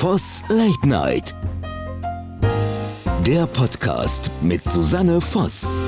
[0.00, 1.36] Voss Late Night.
[3.26, 5.78] Der Podcast mit Susanne Voss.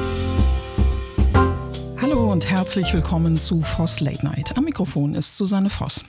[1.98, 4.54] Hallo und herzlich willkommen zu Voss Late Night.
[4.58, 6.04] Am Mikrofon ist Susanne Voss.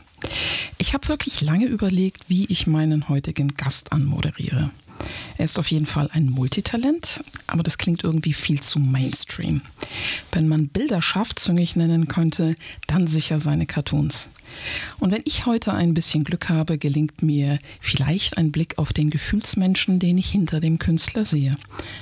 [0.79, 4.71] Ich habe wirklich lange überlegt, wie ich meinen heutigen Gast anmoderiere.
[5.37, 9.61] Er ist auf jeden Fall ein Multitalent, aber das klingt irgendwie viel zu Mainstream.
[10.33, 14.27] Wenn man Bilder schafft, züngig nennen könnte, dann sicher seine Cartoons.
[14.99, 19.09] Und wenn ich heute ein bisschen Glück habe, gelingt mir vielleicht ein Blick auf den
[19.09, 21.55] Gefühlsmenschen, den ich hinter dem Künstler sehe.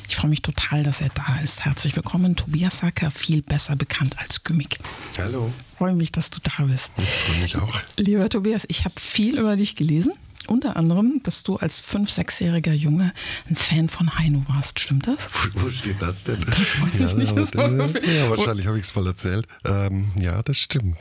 [0.08, 1.66] Ich freue mich total, dass er da ist.
[1.66, 4.80] Herzlich willkommen, Tobias Sacker, viel besser bekannt als Gymmick.
[5.18, 5.52] Hallo.
[5.72, 6.92] Ich freue mich, dass du da bist.
[6.98, 7.80] Ich freue mich auch.
[7.98, 10.14] Lieber Tobias, ich habe viel über dich gelesen.
[10.48, 13.14] Unter anderem, dass du als fünf-, sechsjähriger Junge
[13.50, 14.80] ein Fan von Heino warst.
[14.80, 15.30] Stimmt das?
[15.54, 16.42] Wo steht das denn?
[16.42, 17.38] Das weiß ich nicht.
[17.38, 19.48] Das ja, wahrscheinlich habe ich es mal erzählt.
[19.66, 20.98] Ähm, ja, das stimmt.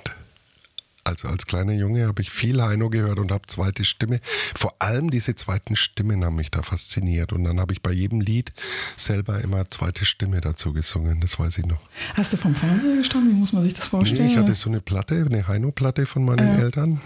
[1.10, 4.20] Also als kleiner Junge habe ich viel Heino gehört und habe zweite Stimme.
[4.54, 7.32] Vor allem diese zweiten Stimmen haben mich da fasziniert.
[7.32, 8.52] Und dann habe ich bei jedem Lied
[8.96, 11.20] selber immer zweite Stimme dazu gesungen.
[11.20, 11.80] Das weiß ich noch.
[12.14, 13.32] Hast du vom Fernseher gestanden?
[13.32, 14.26] Wie muss man sich das vorstellen?
[14.26, 17.00] Nee, ich hatte so eine Platte, eine Heino-Platte von meinen Eltern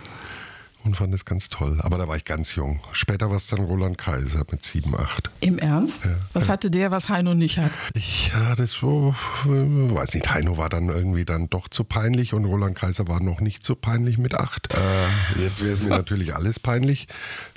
[0.84, 1.80] und fand es ganz toll.
[1.82, 2.80] Aber da war ich ganz jung.
[2.92, 5.30] Später war es dann Roland Kaiser mit 7, 8.
[5.40, 6.04] Im Ernst?
[6.04, 6.10] Ja.
[6.32, 7.72] Was hatte der, was Heino nicht hat?
[7.94, 12.44] Ich ja, das so, weiß nicht, Heino war dann irgendwie dann doch zu peinlich und
[12.44, 14.74] Roland Kaiser war noch nicht so peinlich mit 8.
[14.74, 17.08] Äh, jetzt wäre es mir natürlich alles peinlich.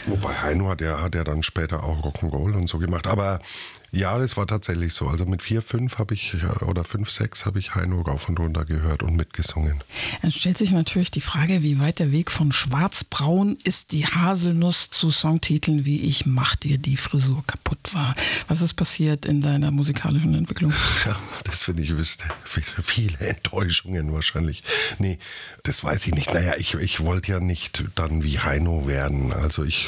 [0.08, 3.08] Wobei Heino hat ja, hat ja dann später auch Rock'n'Roll und so gemacht.
[3.08, 3.39] Aber
[3.91, 5.08] ja, das war tatsächlich so.
[5.08, 8.66] Also mit 4, 5 habe ich, oder 5, 6 habe ich Heino rauf und runter
[8.66, 9.81] gehört und mitgesungen.
[10.22, 12.52] Dann stellt sich natürlich die Frage, wie weit der Weg von
[13.18, 18.16] schwarzbraun ist die Haselnuss zu Songtiteln wie Ich mach dir die Frisur kaputt war.
[18.48, 20.74] Was ist passiert in deiner musikalischen Entwicklung?
[21.06, 21.16] Ja,
[21.46, 22.26] das finde ich wüsste.
[22.46, 24.64] Viele Enttäuschungen wahrscheinlich.
[24.98, 25.20] Nee,
[25.64, 26.34] das weiß ich nicht.
[26.34, 29.31] Naja, ich, ich wollte ja nicht dann wie Heino werden.
[29.31, 29.88] Also ich,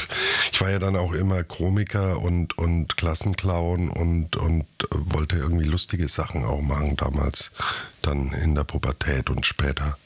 [0.54, 6.08] ich war ja dann auch immer Komiker und, und Klassenclown und, und wollte irgendwie lustige
[6.08, 7.52] Sachen auch machen damals,
[8.02, 9.98] dann in der Pubertät und später.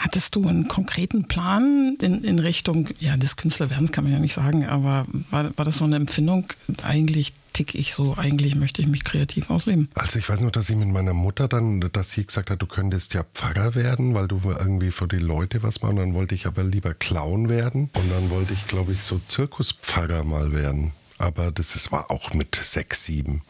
[0.00, 4.32] Hattest du einen konkreten Plan in, in Richtung ja, des Künstlerwerdens, kann man ja nicht
[4.32, 6.46] sagen, aber war, war das so eine Empfindung?
[6.82, 9.90] Eigentlich tick ich so, eigentlich möchte ich mich kreativ ausleben.
[9.94, 12.66] Also ich weiß nur, dass ich mit meiner Mutter dann, dass sie gesagt hat, du
[12.66, 15.96] könntest ja Pfarrer werden, weil du irgendwie für die Leute was machen.
[15.96, 20.24] Dann wollte ich aber lieber Clown werden und dann wollte ich, glaube ich, so Zirkuspfarrer
[20.24, 23.42] mal werden aber das ist, war auch mit sechs, sieben.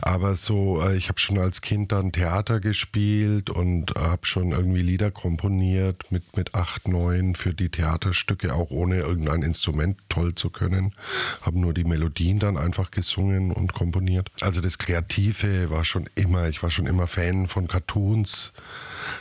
[0.00, 4.82] Aber so, äh, ich habe schon als Kind dann Theater gespielt und habe schon irgendwie
[4.82, 10.50] Lieder komponiert mit, mit acht, neun für die Theaterstücke, auch ohne irgendein Instrument toll zu
[10.50, 10.94] können.
[11.42, 14.30] Habe nur die Melodien dann einfach gesungen und komponiert.
[14.40, 18.52] Also das Kreative war schon immer, ich war schon immer Fan von Cartoons,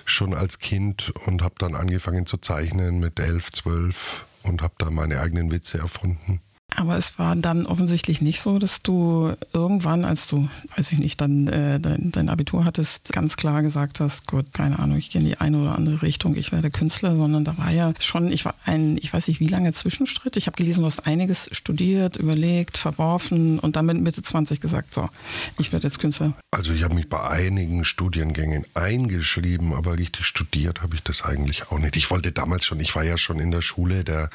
[0.06, 4.92] schon als Kind und habe dann angefangen zu zeichnen mit elf, zwölf und habe da
[4.92, 6.40] meine eigenen Witze erfunden.
[6.76, 11.22] Aber es war dann offensichtlich nicht so, dass du irgendwann, als du, weiß ich nicht,
[11.22, 15.22] dann äh, dein, dein, Abitur hattest, ganz klar gesagt hast, gut, keine Ahnung, ich gehe
[15.22, 18.44] in die eine oder andere Richtung, ich werde Künstler, sondern da war ja schon, ich
[18.44, 20.36] war ein, ich weiß nicht wie lange Zwischenstritt.
[20.36, 24.94] Ich habe gelesen, du hast einiges studiert, überlegt, verworfen und dann mit Mitte 20 gesagt,
[24.94, 25.10] so,
[25.58, 26.34] ich werde jetzt Künstler.
[26.52, 31.72] Also ich habe mich bei einigen Studiengängen eingeschrieben, aber richtig studiert habe ich das eigentlich
[31.72, 31.96] auch nicht.
[31.96, 34.30] Ich wollte damals schon, ich war ja schon in der Schule der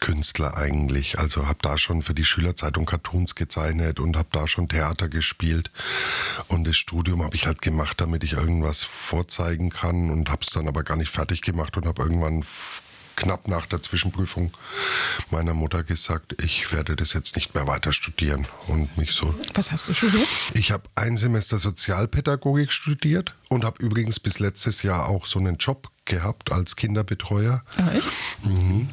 [0.00, 1.18] Künstler eigentlich.
[1.18, 5.70] Also habe da schon für die Schülerzeitung Cartoons gezeichnet und habe da schon Theater gespielt.
[6.48, 10.50] Und das Studium habe ich halt gemacht, damit ich irgendwas vorzeigen kann und habe es
[10.50, 12.42] dann aber gar nicht fertig gemacht und habe irgendwann
[13.14, 14.52] knapp nach der Zwischenprüfung
[15.30, 19.34] meiner Mutter gesagt, ich werde das jetzt nicht mehr weiter studieren und mich so.
[19.54, 20.26] Was hast du studiert?
[20.54, 25.58] Ich habe ein Semester Sozialpädagogik studiert und habe übrigens bis letztes Jahr auch so einen
[25.58, 27.62] Job gehabt als Kinderbetreuer.
[27.76, 28.10] Ah, echt?
[28.42, 28.88] Mhm.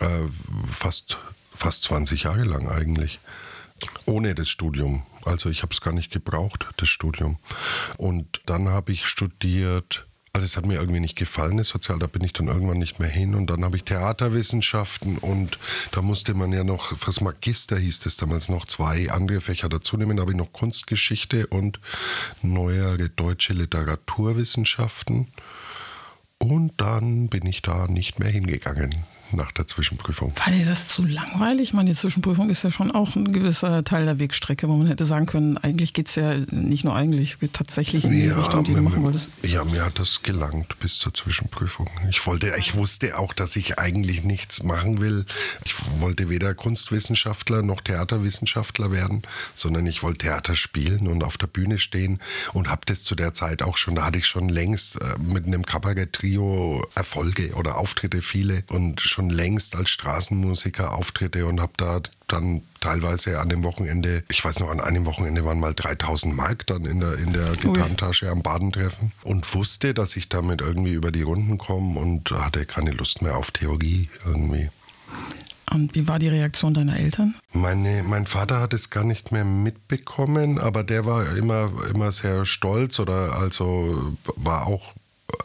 [0.00, 0.28] Äh,
[0.72, 1.18] fast,
[1.54, 3.18] fast 20 Jahre lang eigentlich.
[4.06, 5.02] Ohne das Studium.
[5.24, 7.38] Also ich habe es gar nicht gebraucht, das Studium.
[7.96, 12.06] Und dann habe ich studiert, also es hat mir irgendwie nicht gefallen, das Sozial, da
[12.06, 13.34] bin ich dann irgendwann nicht mehr hin.
[13.34, 15.58] Und dann habe ich Theaterwissenschaften und
[15.90, 19.96] da musste man ja noch, fürs Magister hieß es damals noch, zwei andere Fächer dazu
[19.96, 20.16] nehmen.
[20.16, 21.80] Da habe ich noch Kunstgeschichte und
[22.42, 25.28] neuere deutsche Literaturwissenschaften.
[26.38, 30.32] Und dann bin ich da nicht mehr hingegangen nach der Zwischenprüfung.
[30.36, 31.68] War dir das zu langweilig?
[31.68, 34.86] Ich meine, die Zwischenprüfung ist ja schon auch ein gewisser Teil der Wegstrecke, wo man
[34.86, 38.64] hätte sagen können, eigentlich geht es ja nicht nur eigentlich, tatsächlich in die ja, Richtung,
[38.64, 39.28] die du machen wolltest.
[39.42, 41.88] Ja, mir hat das gelangt bis zur Zwischenprüfung.
[42.10, 45.26] Ich wollte, ich wusste auch, dass ich eigentlich nichts machen will.
[45.64, 49.22] Ich wollte weder Kunstwissenschaftler noch Theaterwissenschaftler werden,
[49.54, 52.20] sondern ich wollte Theater spielen und auf der Bühne stehen
[52.52, 55.46] und habe das zu der Zeit auch schon, da hatte ich schon längst äh, mit
[55.46, 61.72] einem Kabarett-Trio Erfolge oder Auftritte viele und schon schon längst als Straßenmusiker Auftritte und habe
[61.76, 66.36] da dann teilweise an dem Wochenende, ich weiß noch, an einem Wochenende waren mal 3000
[66.36, 70.92] Mark dann in der, in der Gitarrentasche am Badentreffen und wusste, dass ich damit irgendwie
[70.92, 74.70] über die Runden komme und hatte keine Lust mehr auf Theorie irgendwie.
[75.72, 77.34] Und wie war die Reaktion deiner Eltern?
[77.52, 82.46] Meine, mein Vater hat es gar nicht mehr mitbekommen, aber der war immer, immer sehr
[82.46, 84.94] stolz oder also war auch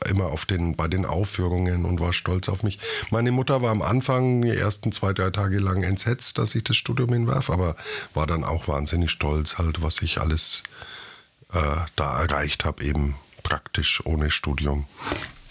[0.10, 2.80] immer auf den, bei den Aufführungen und war stolz auf mich.
[3.10, 6.78] Meine Mutter war am Anfang die ersten zwei, drei Tage lang entsetzt, dass ich das
[6.78, 7.76] Studium hinwarf, aber
[8.14, 10.64] war dann auch wahnsinnig stolz halt, was ich alles
[11.52, 11.60] äh,
[11.96, 14.86] da erreicht habe, eben praktisch ohne Studium.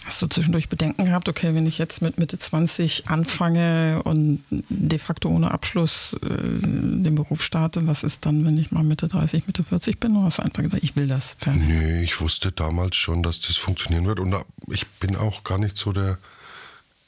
[0.05, 4.99] Hast du zwischendurch Bedenken gehabt, okay, wenn ich jetzt mit Mitte 20 anfange und de
[4.99, 9.47] facto ohne Abschluss äh, den Beruf starte, was ist dann, wenn ich mal Mitte 30,
[9.47, 10.17] Mitte 40 bin?
[10.17, 11.35] Oder hast du einfach gesagt, ich will das?
[11.39, 11.63] Fertig?
[11.63, 14.19] Nee, ich wusste damals schon, dass das funktionieren wird.
[14.19, 14.35] Und
[14.69, 16.17] ich bin auch gar nicht so der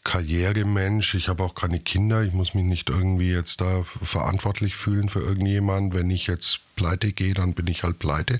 [0.05, 1.15] Karrieremensch.
[1.15, 2.23] Ich habe auch keine Kinder.
[2.23, 5.93] Ich muss mich nicht irgendwie jetzt da verantwortlich fühlen für irgendjemand.
[5.93, 8.39] Wenn ich jetzt pleite gehe, dann bin ich halt pleite.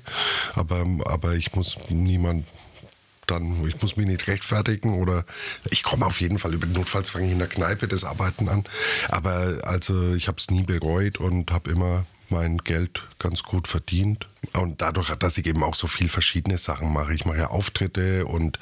[0.53, 2.45] Aber, aber ich muss niemand
[3.27, 5.25] dann, ich muss mich nicht rechtfertigen oder
[5.69, 8.63] ich komme auf jeden Fall über notfalls fange ich in der Kneipe das Arbeiten an.
[9.09, 14.27] Aber also ich habe es nie bereut und habe immer mein Geld ganz gut verdient.
[14.53, 17.13] Und dadurch, dass ich eben auch so viel verschiedene Sachen mache.
[17.13, 18.59] Ich mache ja Auftritte und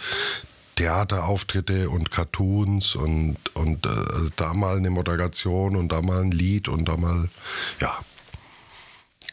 [0.75, 3.89] Theaterauftritte und Cartoons und, und äh,
[4.36, 7.30] da mal eine Moderation und da mal ein Lied und da mal,
[7.80, 7.95] ja,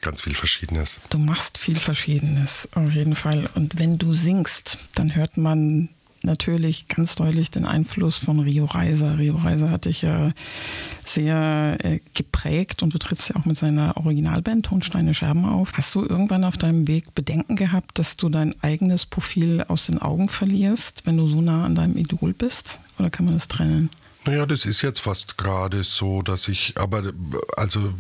[0.00, 1.00] ganz viel Verschiedenes.
[1.10, 3.48] Du machst viel Verschiedenes, auf jeden Fall.
[3.54, 5.88] Und wenn du singst, dann hört man
[6.22, 9.18] natürlich ganz deutlich den Einfluss von Rio Reiser.
[9.18, 10.32] Rio Reiser hat dich ja
[11.04, 15.72] sehr äh, geprägt und du trittst ja auch mit seiner Originalband Tonsteine Scherben auf.
[15.74, 19.98] Hast du irgendwann auf deinem Weg Bedenken gehabt, dass du dein eigenes Profil aus den
[19.98, 22.80] Augen verlierst, wenn du so nah an deinem Idol bist?
[22.98, 23.90] Oder kann man das trennen?
[24.26, 27.12] Naja, das ist jetzt fast gerade so, dass ich, aber
[27.56, 27.94] also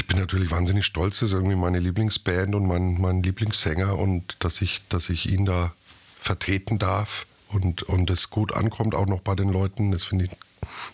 [0.00, 4.36] ich bin natürlich wahnsinnig stolz, das ist irgendwie meine Lieblingsband und mein, mein Lieblingssänger und
[4.40, 5.74] dass ich, dass ich ihn da
[6.18, 10.30] vertreten darf und, und es gut ankommt, auch noch bei den Leuten, das finde ich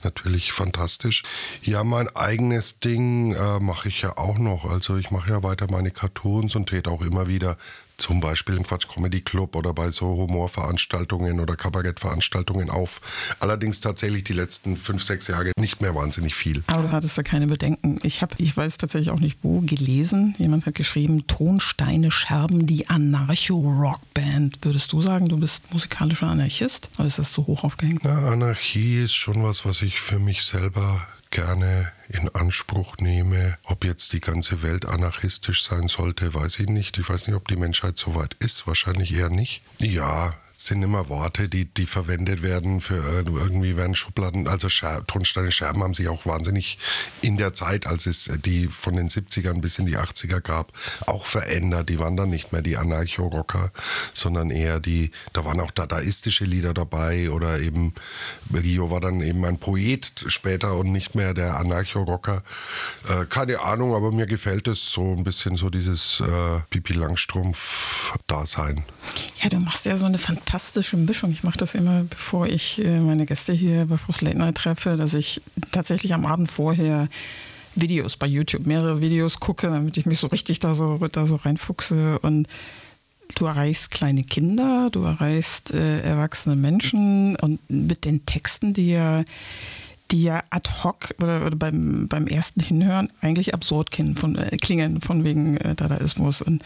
[0.03, 1.23] natürlich fantastisch.
[1.62, 4.64] Ja, mein eigenes Ding äh, mache ich ja auch noch.
[4.64, 7.56] Also ich mache ja weiter meine Cartoons und trete auch immer wieder
[7.96, 13.00] zum Beispiel im Quatsch Comedy Club oder bei so Humorveranstaltungen oder Kabarettveranstaltungen auf.
[13.40, 16.62] Allerdings tatsächlich die letzten fünf, sechs Jahre nicht mehr wahnsinnig viel.
[16.66, 17.98] Aber du hattest da keine Bedenken.
[18.02, 20.34] Ich habe, ich weiß tatsächlich auch nicht wo, gelesen.
[20.38, 24.58] Jemand hat geschrieben, Tonsteine Scherben, die Anarcho-Rockband.
[24.62, 26.90] Würdest du sagen, du bist musikalischer Anarchist?
[26.99, 28.00] Oder ist das zu hoch aufgehängt?
[28.04, 31.06] Na, Anarchie ist schon was, was ich für mich selber
[31.37, 33.59] gerne in Anspruch nehme.
[33.65, 36.97] Ob jetzt die ganze Welt anarchistisch sein sollte, weiß ich nicht.
[36.97, 38.67] Ich weiß nicht, ob die Menschheit so weit ist.
[38.67, 39.62] Wahrscheinlich eher nicht.
[39.79, 45.53] Ja, sind immer Worte, die, die verwendet werden für irgendwie werden Schubladen, also Scher Tonsteine
[45.53, 46.79] Scherben haben sich auch wahnsinnig
[47.20, 50.73] in der Zeit, als es die von den 70ern bis in die 80er gab,
[51.06, 51.91] auch verändert.
[51.91, 53.69] Die waren dann nicht mehr die Anarcho-Rocker,
[54.14, 57.93] sondern eher die, da waren auch dadaistische Lieder dabei oder eben
[58.50, 62.43] Rio war dann eben ein Poet später und nicht mehr der Anarcho-Rocker.
[63.11, 68.87] Äh, keine Ahnung, aber mir gefällt es so ein bisschen so dieses äh, Pipi Langstrumpf-Dasein.
[69.43, 71.32] Ja, du machst ja so eine fantastische fantastische Mischung.
[71.32, 74.96] Ich mache das immer, bevor ich äh, meine Gäste hier bei Frost Late Night treffe,
[74.96, 77.08] dass ich tatsächlich am Abend vorher
[77.75, 81.35] Videos bei YouTube, mehrere Videos gucke, damit ich mich so richtig da so, da so
[81.35, 82.21] reinfuchse.
[82.21, 82.47] Und
[83.35, 89.25] du erreichst kleine Kinder, du erreichst äh, erwachsene Menschen und mit den Texten, die ja,
[90.12, 94.56] die ja ad hoc oder, oder beim, beim ersten Hinhören eigentlich absurd klingen, von, äh,
[94.59, 96.40] klingen, von wegen äh, Dadaismus.
[96.40, 96.62] Und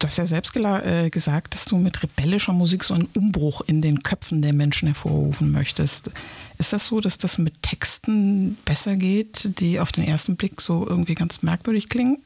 [0.00, 3.82] Du hast ja selbst äh, gesagt, dass du mit rebellischer Musik so einen Umbruch in
[3.82, 6.10] den Köpfen der Menschen hervorrufen möchtest.
[6.56, 10.86] Ist das so, dass das mit Texten besser geht, die auf den ersten Blick so
[10.88, 12.16] irgendwie ganz merkwürdig klingen?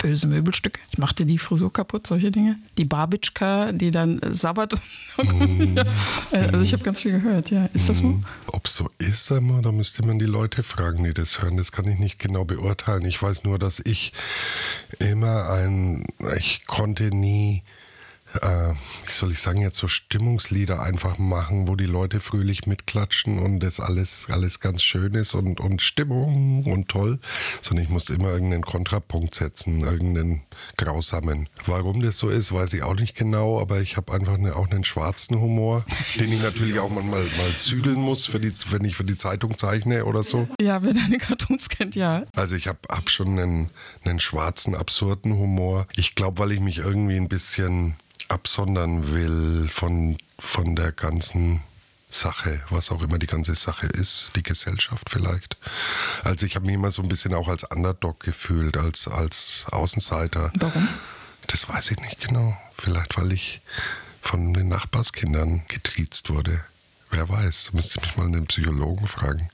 [0.00, 0.80] Böse Möbelstücke.
[0.90, 2.56] Ich machte die Frisur kaputt, solche Dinge.
[2.78, 4.74] Die Barbitschka, die dann sabbert.
[5.20, 5.76] Mm.
[6.30, 7.66] also ich habe ganz viel gehört, ja.
[7.74, 8.04] Ist das so?
[8.04, 8.24] Mm.
[8.46, 11.58] Ob es so ist, einmal, da müsste man die Leute fragen, die das hören.
[11.58, 13.04] Das kann ich nicht genau beurteilen.
[13.04, 14.14] Ich weiß nur, dass ich
[14.98, 16.04] immer ein,
[16.38, 17.62] ich konnte nie
[18.42, 18.74] äh,
[19.06, 23.60] wie soll ich sagen, jetzt so Stimmungslieder einfach machen, wo die Leute fröhlich mitklatschen und
[23.60, 27.18] das alles, alles ganz schön ist und, und Stimmung und toll,
[27.60, 30.42] sondern ich muss immer irgendeinen Kontrapunkt setzen, irgendeinen
[30.76, 31.48] grausamen.
[31.66, 34.70] Warum das so ist, weiß ich auch nicht genau, aber ich habe einfach eine, auch
[34.70, 35.84] einen schwarzen Humor,
[36.18, 39.56] den ich natürlich auch manchmal mal zügeln muss, für die, wenn ich für die Zeitung
[39.56, 40.48] zeichne oder so.
[40.60, 42.24] Ja, wer deine Cartoons kennt, ja.
[42.36, 43.70] Also ich habe hab schon einen,
[44.04, 45.86] einen schwarzen, absurden Humor.
[45.96, 47.96] Ich glaube, weil ich mich irgendwie ein bisschen
[48.30, 51.62] absondern will von, von der ganzen
[52.10, 55.56] Sache, was auch immer die ganze Sache ist, die Gesellschaft vielleicht.
[56.24, 60.52] Also ich habe mich immer so ein bisschen auch als Underdog gefühlt, als, als Außenseiter.
[60.58, 60.88] Warum?
[61.46, 62.56] Das weiß ich nicht genau.
[62.76, 63.60] Vielleicht, weil ich
[64.22, 66.60] von den Nachbarskindern getriezt wurde.
[67.12, 69.48] Wer weiß, müsste ich mich mal einen Psychologen fragen.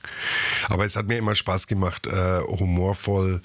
[0.69, 3.41] Aber es hat mir immer Spaß gemacht, äh, humorvoll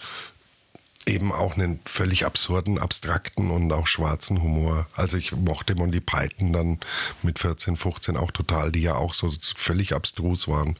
[1.07, 4.87] eben auch einen völlig absurden, abstrakten und auch schwarzen Humor.
[4.95, 6.79] Also ich mochte Monty Python dann
[7.23, 10.77] mit 14, 15 auch total, die ja auch so völlig abstrus waren.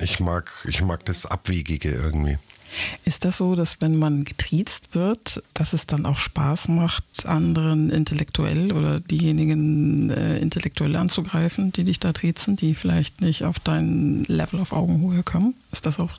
[0.00, 2.38] Ich mag, ich mag das Abwegige irgendwie.
[3.04, 7.90] Ist das so, dass wenn man getriezt wird, dass es dann auch Spaß macht, anderen
[7.90, 14.24] intellektuell oder diejenigen äh, intellektuell anzugreifen, die dich da triezen, die vielleicht nicht auf dein
[14.24, 15.54] Level auf Augenhöhe kommen?
[15.70, 16.10] Ist das auch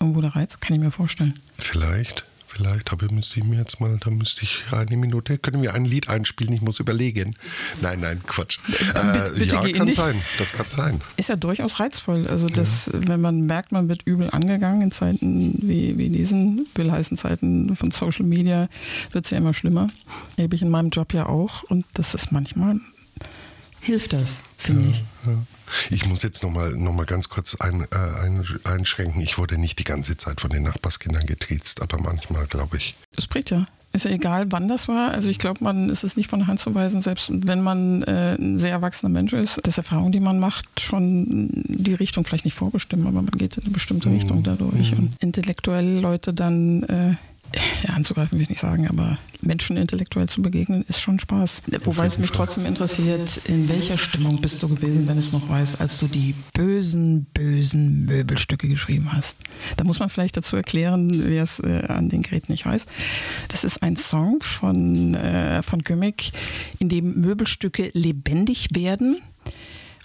[0.00, 0.58] irgendwo der Reiz?
[0.60, 1.34] Kann ich mir vorstellen.
[1.58, 2.24] Vielleicht.
[2.52, 5.84] Vielleicht, aber müsste ich mir jetzt mal, da müsste ich eine Minute, können wir ein
[5.84, 7.36] Lied einspielen, ich muss überlegen.
[7.80, 8.58] Nein, nein, Quatsch.
[8.92, 11.00] Äh, ja, kann sein, das kann sein.
[11.16, 12.26] Ist ja durchaus reizvoll.
[12.26, 13.06] Also, das, ja.
[13.06, 17.76] wenn man merkt, man wird übel angegangen in Zeiten wie, wie diesen, will heißen Zeiten
[17.76, 18.68] von Social Media,
[19.12, 19.88] wird es ja immer schlimmer.
[20.36, 22.80] Erlebe ich in meinem Job ja auch und das ist manchmal,
[23.80, 25.04] hilft das, finde ja, ich.
[25.24, 25.32] Ja.
[25.90, 29.20] Ich muss jetzt nochmal noch mal ganz kurz ein, äh, ein, einschränken.
[29.20, 32.94] Ich wurde nicht die ganze Zeit von den Nachbarskindern getriezt, aber manchmal, glaube ich.
[33.14, 33.66] Das spricht ja.
[33.92, 35.10] Ist ja egal, wann das war.
[35.10, 38.04] Also ich glaube, man ist es nicht von der Hand zu weisen, selbst wenn man
[38.04, 42.44] äh, ein sehr erwachsener Mensch ist, dass Erfahrungen, die man macht, schon die Richtung vielleicht
[42.44, 44.14] nicht vorbestimmen, aber man geht in eine bestimmte mhm.
[44.14, 44.92] Richtung dadurch.
[44.92, 44.98] Mhm.
[44.98, 47.14] Und intellektuell Leute dann äh,
[47.86, 51.62] ja, anzugreifen will ich nicht sagen, aber Menschen intellektuell zu begegnen, ist schon Spaß.
[51.84, 55.80] Wobei es mich trotzdem interessiert, in welcher Stimmung bist du gewesen, wenn es noch weißt,
[55.80, 59.38] als du die bösen, bösen Möbelstücke geschrieben hast.
[59.76, 62.86] Da muss man vielleicht dazu erklären, wer es äh, an den Geräten nicht weiß.
[63.48, 66.32] Das ist ein Song von, äh, von Gimmick,
[66.78, 69.20] in dem Möbelstücke lebendig werden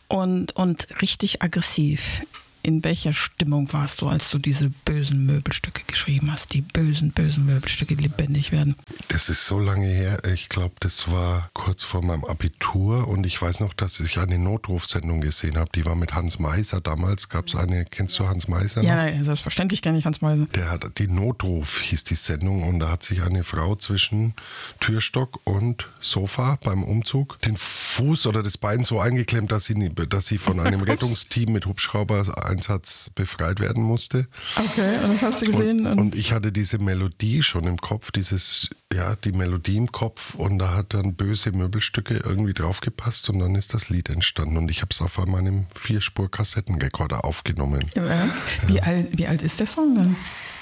[0.07, 2.21] und, und richtig aggressiv
[2.65, 6.53] in welcher Stimmung warst du, als du diese bösen Möbelstücke geschrieben hast?
[6.53, 8.75] Die bösen, bösen Möbelstücke, die lebendig werden.
[9.09, 10.23] Das ist so lange her.
[10.33, 14.39] Ich glaube, das war kurz vor meinem Abitur und ich weiß noch, dass ich eine
[14.39, 15.69] Notrufsendung gesehen habe.
[15.75, 16.81] Die war mit Hans Meiser.
[16.81, 18.81] Damals gab es eine, kennst du Hans Meiser?
[18.81, 18.89] Noch?
[18.89, 20.47] Ja, selbstverständlich kenne ich Hans Meiser.
[20.55, 24.33] Der hat die Notruf hieß die Sendung und da hat sich eine Frau zwischen
[24.79, 30.25] Türstock und Sofa beim Umzug den Fuß oder das Bein so eingeklemmt, dass sie, dass
[30.25, 32.25] sie von einem Rettungsteam mit Hubschrauber
[32.55, 34.27] Einsatz befreit werden musste.
[34.55, 35.85] Okay, und das hast du gesehen?
[35.85, 40.35] Und, und, ich hatte diese Melodie schon im Kopf, dieses, ja, die Melodie im Kopf
[40.35, 44.71] und da hat dann böse Möbelstücke irgendwie draufgepasst und dann ist das Lied entstanden und
[44.71, 47.83] ich habe es auf meinem Vierspur-Kassettenrekorder aufgenommen.
[47.93, 48.41] Im Ernst?
[48.63, 48.69] Ja.
[48.69, 50.15] Wie, alt, wie alt ist der Song dann?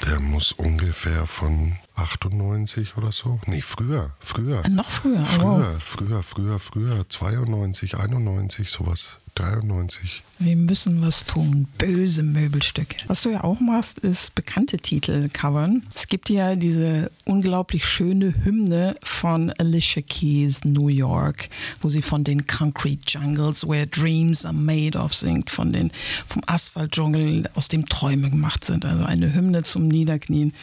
[0.05, 3.39] Der muss ungefähr von 98 oder so.
[3.45, 4.61] Nee, früher, früher.
[4.69, 5.81] Noch früher, Früher, wow.
[5.81, 7.05] früher, früher, früher.
[7.07, 9.19] 92, 91, sowas.
[9.35, 10.23] 93.
[10.39, 11.67] Wir müssen was tun.
[11.77, 12.97] Böse Möbelstücke.
[13.07, 15.83] Was du ja auch machst, ist bekannte Titel covern.
[15.95, 21.49] Es gibt ja diese unglaublich schöne Hymne von Alicia Keys New York,
[21.81, 25.91] wo sie von den Concrete Jungles, where dreams are made of singt, von den,
[26.27, 28.85] vom Asphaltdschungel, aus dem Träume gemacht sind.
[28.85, 30.53] Also eine Hymne zum Niederknien,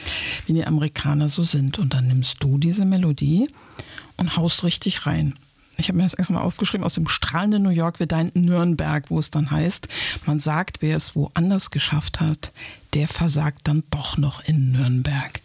[0.46, 1.78] wie die Amerikaner so sind.
[1.78, 3.48] Und dann nimmst du diese Melodie
[4.16, 5.34] und haust richtig rein
[5.76, 9.18] ich habe mir das erstmal aufgeschrieben, aus dem strahlenden New York wird ein Nürnberg, wo
[9.18, 9.88] es dann heißt,
[10.26, 12.52] man sagt, wer es woanders geschafft hat,
[12.94, 15.40] der versagt dann doch noch in Nürnberg.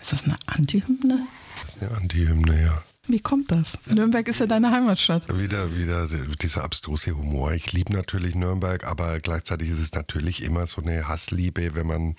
[0.00, 1.26] Ist das eine Antihymne?
[1.60, 2.82] Das ist eine Antihymne, ja.
[3.06, 3.72] Wie kommt das?
[3.84, 5.24] Nürnberg ist ja deine Heimatstadt.
[5.38, 6.08] Wieder, wieder
[6.40, 7.52] dieser abstruse Humor.
[7.52, 12.16] Ich liebe natürlich Nürnberg, aber gleichzeitig ist es natürlich immer so eine Hassliebe, wenn man,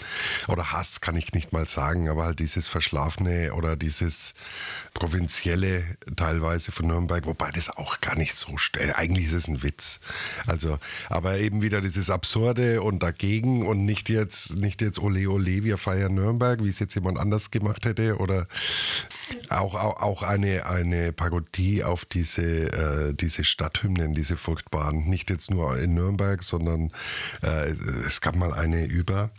[0.48, 4.36] oder Hass kann ich nicht mal sagen, aber halt dieses Verschlafene oder dieses
[4.94, 5.84] Provinzielle
[6.16, 8.96] teilweise von Nürnberg, wobei das auch gar nicht so stellt.
[8.96, 10.00] Eigentlich ist es ein Witz.
[10.46, 10.78] Also,
[11.10, 15.80] aber eben wieder dieses Absurde und dagegen und nicht jetzt, nicht jetzt ole ole, wir
[15.80, 18.48] feiern Nürnberg, wie es jetzt jemand anders gemacht hätte oder
[19.50, 25.10] auch, auch, auch eine eine Parodie auf diese, äh, diese Stadthymnen, diese furchtbaren.
[25.10, 26.92] Nicht jetzt nur in Nürnberg, sondern
[27.42, 27.72] äh,
[28.08, 29.32] es gab mal eine über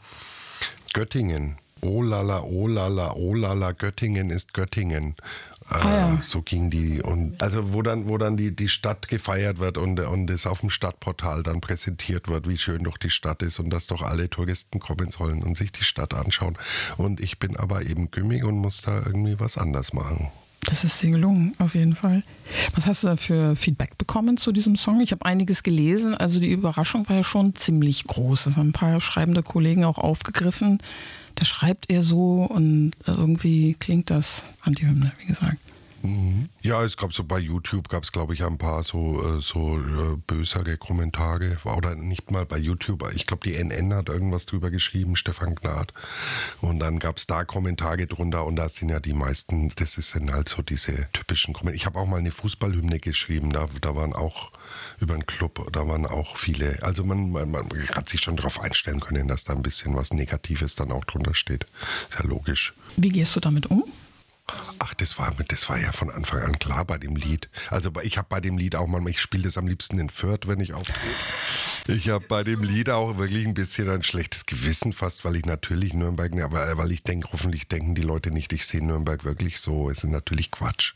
[0.92, 1.58] Göttingen.
[1.82, 5.14] Oh lala, oh lala, oh lala, Göttingen ist Göttingen.
[5.68, 6.18] Ah, ja.
[6.22, 7.02] So ging die.
[7.02, 10.60] Und also wo dann, wo dann die, die Stadt gefeiert wird und, und es auf
[10.60, 14.30] dem Stadtportal dann präsentiert wird, wie schön doch die Stadt ist und dass doch alle
[14.30, 16.56] Touristen kommen sollen und sich die Stadt anschauen.
[16.96, 20.30] Und ich bin aber eben gümmig und muss da irgendwie was anders machen.
[20.64, 22.22] Das ist dir gelungen, auf jeden Fall.
[22.74, 25.00] Was hast du da für Feedback bekommen zu diesem Song?
[25.00, 28.44] Ich habe einiges gelesen, also die Überraschung war ja schon ziemlich groß.
[28.44, 30.80] Das haben ein paar schreibende Kollegen auch aufgegriffen.
[31.36, 35.58] Da schreibt er so und irgendwie klingt das Antihymne, wie gesagt.
[36.62, 39.78] Ja, es gab so bei YouTube gab es glaube ich ein paar so äh, so
[39.78, 43.08] äh, bösere Kommentare oder nicht mal bei YouTube.
[43.14, 45.92] Ich glaube die NN hat irgendwas drüber geschrieben, Stefan Gnad.
[46.60, 50.32] Und dann gab es da Kommentare drunter und da sind ja die meisten, das sind
[50.32, 51.76] halt so diese typischen Kommentare.
[51.76, 54.50] Ich habe auch mal eine Fußballhymne geschrieben, da, da waren auch
[54.98, 56.78] über einen Club, da waren auch viele.
[56.82, 60.12] Also man, man, man hat sich schon darauf einstellen können, dass da ein bisschen was
[60.12, 61.66] Negatives dann auch drunter steht.
[62.10, 62.74] Ist ja logisch.
[62.96, 63.84] Wie gehst du damit um?
[64.78, 67.48] Ach, das war, das war ja von Anfang an klar bei dem Lied.
[67.70, 70.46] Also ich habe bei dem Lied auch manchmal, ich spiele das am liebsten in Fürth,
[70.46, 71.00] wenn ich auftrete.
[71.88, 75.46] Ich habe bei dem Lied auch wirklich ein bisschen ein schlechtes Gewissen fast, weil ich
[75.46, 79.60] natürlich Nürnberg, aber weil ich denke, hoffentlich denken die Leute nicht, ich sehe Nürnberg wirklich
[79.60, 79.90] so.
[79.90, 80.94] Es ist natürlich Quatsch.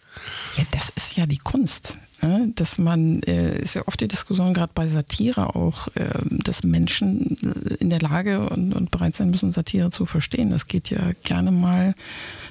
[0.57, 1.99] Ja, das ist ja die Kunst.
[2.23, 2.53] Ne?
[2.55, 7.37] Dass man, äh, ist ja oft die Diskussion, gerade bei Satire auch, äh, dass Menschen
[7.43, 10.50] äh, in der Lage und, bereit sein müssen, Satire zu verstehen.
[10.50, 11.95] Das geht ja gerne mal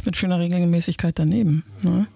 [0.05, 1.63] mit schöner Regelmäßigkeit daneben.
[1.81, 2.07] Ne?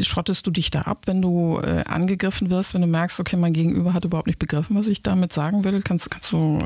[0.00, 3.52] Schrottest du dich da ab, wenn du äh, angegriffen wirst, wenn du merkst, okay, mein
[3.52, 5.80] Gegenüber hat überhaupt nicht begriffen, was ich damit sagen will?
[5.82, 6.58] Kannst, kannst du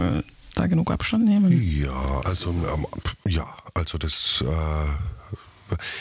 [0.55, 1.51] da genug Abstand nehmen?
[1.63, 2.87] Ja, also ähm,
[3.27, 5.37] ja, also das äh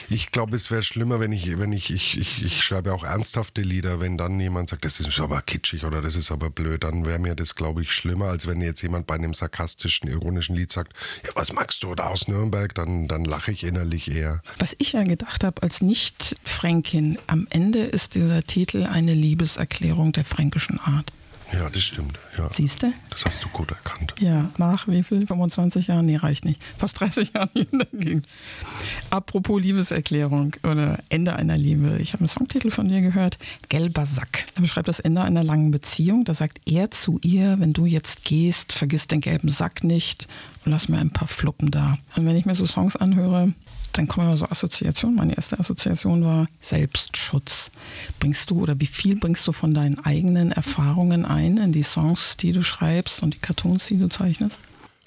[0.09, 3.61] ich glaube, es wäre schlimmer, wenn ich, wenn ich, ich, ich, ich schreibe auch ernsthafte
[3.61, 7.05] Lieder, wenn dann jemand sagt, das ist aber kitschig oder das ist aber blöd, dann
[7.05, 10.71] wäre mir das, glaube ich, schlimmer, als wenn jetzt jemand bei einem sarkastischen, ironischen Lied
[10.71, 10.93] sagt,
[11.25, 14.41] ja, was magst du da aus Nürnberg, dann, dann lache ich innerlich eher.
[14.57, 20.25] Was ich ja gedacht habe, als Nicht-Fränkin, am Ende ist dieser Titel eine Liebeserklärung der
[20.25, 21.11] fränkischen Art.
[21.51, 22.19] Ja, das stimmt.
[22.37, 22.47] Ja.
[22.51, 22.93] Siehst du?
[23.09, 24.13] Das hast du gut erkannt.
[24.19, 25.25] Ja, nach wie viel?
[25.25, 26.05] 25 Jahren?
[26.05, 26.61] Nee, reicht nicht.
[26.77, 28.23] Fast 30 Jahren dagegen.
[29.09, 31.97] Apropos Liebeserklärung oder Ende einer Liebe.
[31.99, 33.39] Ich habe einen Songtitel von dir gehört,
[33.69, 34.45] Gelber Sack.
[34.55, 36.23] Er beschreibt das Ende einer langen Beziehung.
[36.23, 40.27] Da sagt er zu ihr, wenn du jetzt gehst, vergiss den gelben Sack nicht
[40.65, 41.97] und lass mir ein paar Fluppen da.
[42.15, 43.53] Und wenn ich mir so Songs anhöre,
[43.99, 45.17] dann kommen immer so Assoziationen.
[45.17, 47.69] Meine erste Assoziation war Selbstschutz.
[48.21, 52.37] Bringst du oder wie viel bringst du von deinen eigenen Erfahrungen ein in die Songs,
[52.37, 54.61] die du schreibst und die Cartoons, die du zeichnest?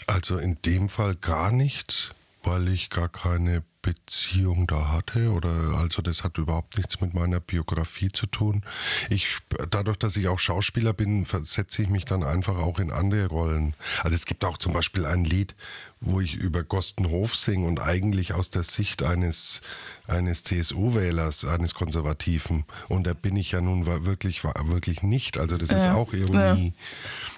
[0.06, 2.10] Also in dem Fall gar nichts,
[2.42, 7.40] weil ich gar keine Beziehung da hatte oder also das hat überhaupt nichts mit meiner
[7.40, 8.62] Biografie zu tun.
[9.10, 9.38] Ich
[9.70, 13.74] dadurch, dass ich auch Schauspieler bin, versetze ich mich dann einfach auch in andere Rollen.
[14.02, 15.56] Also es gibt auch zum Beispiel ein Lied,
[16.00, 19.62] wo ich über Gostenhof singe und eigentlich aus der Sicht eines
[20.08, 22.64] eines CSU-Wählers, eines Konservativen.
[22.88, 25.38] Und da bin ich ja nun wirklich, wirklich nicht.
[25.38, 25.76] Also das ja.
[25.78, 26.72] ist auch Ironie.
[26.74, 26.82] Ja.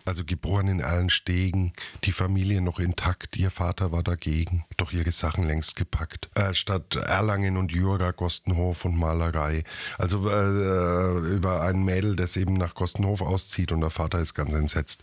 [0.04, 1.72] Also geboren in Allenstegen,
[2.04, 6.28] die Familie noch intakt, ihr Vater war dagegen, doch ihre Sachen längst gepackt.
[6.36, 9.62] Äh, statt Erlangen und Jura, Gostenhof und Malerei.
[9.98, 14.52] Also äh, über ein Mädel, das eben nach Gostenhof auszieht und der Vater ist ganz
[14.52, 15.02] entsetzt.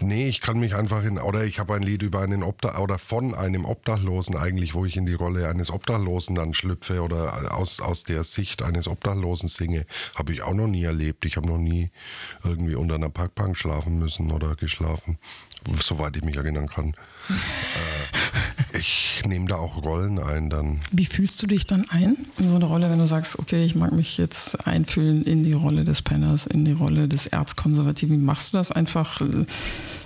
[0.00, 2.98] Nee, ich kann mich einfach in, oder ich habe ein Lied über einen Obdach, oder
[2.98, 7.80] von einem Obdachlosen eigentlich, wo ich in die Rolle eines Obdachlosen dann schlüpfe oder aus,
[7.80, 11.24] aus der Sicht eines Obdachlosen singe, habe ich auch noch nie erlebt.
[11.24, 11.92] Ich habe noch nie
[12.42, 15.18] irgendwie unter einer Parkbank schlafen müssen oder geschlafen,
[15.80, 16.94] soweit ich mich erinnern kann.
[17.28, 20.80] äh, ich nehme da auch Rollen ein dann.
[20.90, 23.74] Wie fühlst du dich dann ein in so eine Rolle, wenn du sagst, okay, ich
[23.74, 28.20] mag mich jetzt einfühlen in die Rolle des Penners, in die Rolle des Erzkonservativen?
[28.20, 29.20] Wie machst du das einfach?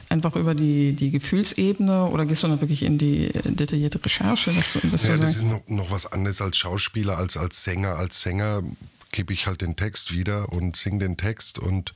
[0.08, 4.52] einfach über die, die Gefühlsebene oder gehst du dann wirklich in die detaillierte Recherche?
[4.52, 7.96] Dass du, dass ja, das ist noch, noch was anderes als Schauspieler, als als Sänger.
[7.96, 8.62] Als Sänger
[9.12, 11.92] gebe ich halt den Text wieder und singe den Text und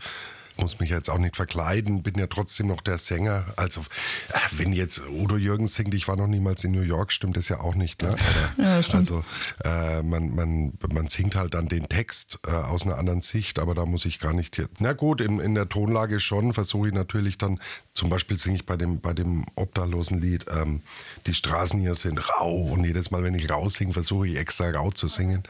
[0.61, 3.47] muss mich jetzt auch nicht verkleiden, bin ja trotzdem noch der Sänger.
[3.57, 7.37] Also, äh, wenn jetzt Udo Jürgens singt, ich war noch niemals in New York, stimmt
[7.37, 8.03] das ja auch nicht.
[8.03, 8.11] Ne?
[8.11, 9.25] Aber, ja, also,
[9.65, 13.75] äh, man, man, man singt halt dann den Text äh, aus einer anderen Sicht, aber
[13.75, 14.69] da muss ich gar nicht hier.
[14.79, 17.59] Na gut, in, in der Tonlage schon, versuche ich natürlich dann,
[17.95, 20.83] zum Beispiel singe ich bei dem, bei dem obdachlosen Lied, ähm,
[21.27, 24.71] die Straßen hier sind rau und jedes Mal, wenn ich rau singe, versuche ich extra
[24.71, 25.43] rau zu singen.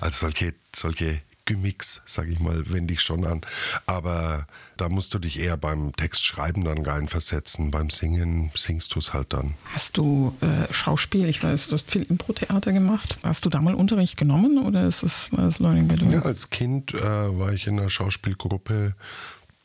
[0.00, 1.20] Also solche, solche
[1.52, 3.42] Gemix, sage ich mal, wende ich schon an.
[3.86, 4.46] Aber
[4.78, 7.70] da musst du dich eher beim Textschreiben dann reinversetzen.
[7.70, 9.54] Beim Singen singst du es halt dann.
[9.74, 13.18] Hast du äh, Schauspiel, ich weiß, du hast viel Impro-Theater gemacht.
[13.22, 16.48] Hast du da mal Unterricht genommen oder ist es, war das Learning by Ja, als
[16.48, 18.94] Kind äh, war ich in einer Schauspielgruppe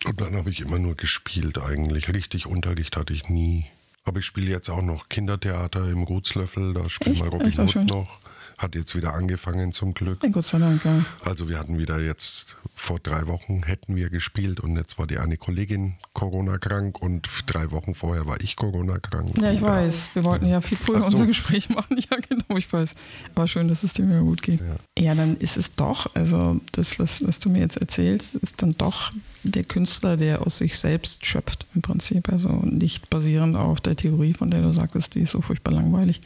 [0.06, 2.10] und dann habe ich immer nur gespielt eigentlich.
[2.14, 3.66] Richtig Unterricht hatte ich nie.
[4.04, 8.20] Aber ich spiele jetzt auch noch Kindertheater im Gutslöffel, da spielt mal Robin Hood noch
[8.58, 10.20] hat jetzt wieder angefangen zum Glück.
[10.32, 11.06] Gott sei Dank, ja.
[11.24, 15.20] Also wir hatten wieder jetzt, vor drei Wochen hätten wir gespielt und jetzt war die
[15.20, 19.30] eine Kollegin Corona krank und drei Wochen vorher war ich Corona krank.
[19.40, 20.10] Ja, ich weiß.
[20.16, 21.06] Wir wollten ja viel früher so.
[21.06, 21.98] unser Gespräch machen.
[22.10, 22.96] Ja, genau, ich weiß.
[23.36, 24.62] Aber schön, dass es dir wieder gut geht.
[24.62, 25.04] Ja.
[25.04, 28.74] ja, dann ist es doch, also das, was, was du mir jetzt erzählst, ist dann
[28.78, 29.12] doch
[29.44, 32.30] der Künstler, der aus sich selbst schöpft im Prinzip.
[32.30, 36.22] Also nicht basierend auf der Theorie, von der du sagtest, die ist so furchtbar langweilig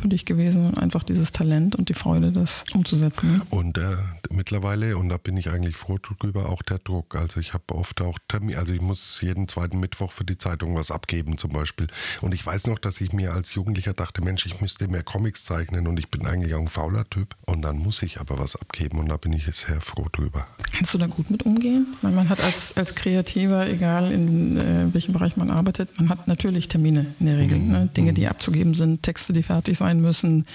[0.00, 3.34] für dich gewesen, einfach dieses Talent und die Freude, das umzusetzen.
[3.34, 3.42] Ne?
[3.50, 3.96] Und äh,
[4.30, 7.14] mittlerweile, und da bin ich eigentlich froh drüber, auch der Druck.
[7.14, 10.74] Also ich habe oft auch Termin, also ich muss jeden zweiten Mittwoch für die Zeitung
[10.74, 11.86] was abgeben zum Beispiel.
[12.20, 15.44] Und ich weiß noch, dass ich mir als Jugendlicher dachte, Mensch, ich müsste mehr Comics
[15.44, 17.36] zeichnen und ich bin eigentlich auch ein fauler Typ.
[17.46, 20.46] Und dann muss ich aber was abgeben und da bin ich sehr froh drüber.
[20.72, 21.86] Kannst du da gut mit umgehen?
[22.02, 26.28] Weil man hat als, als Kreativer, egal in äh, welchem Bereich man arbeitet, man hat
[26.28, 27.58] natürlich Termine in der Regel.
[27.58, 27.70] Mhm.
[27.70, 27.86] Ne?
[27.96, 30.46] Dinge, die abzugeben sind, Texte, die fertig sein müssen,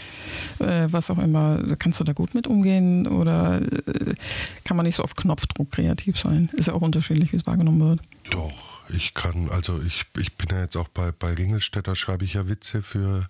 [0.59, 1.75] äh, was auch immer.
[1.77, 4.15] Kannst du da gut mit umgehen oder äh,
[4.63, 6.49] kann man nicht so auf Knopfdruck kreativ sein?
[6.53, 7.99] Ist ja auch unterschiedlich, wie es wahrgenommen wird.
[8.29, 12.35] Doch, ich kann, also ich, ich bin ja jetzt auch bei, bei Ringelstädter, schreibe ich
[12.35, 13.27] ja Witze für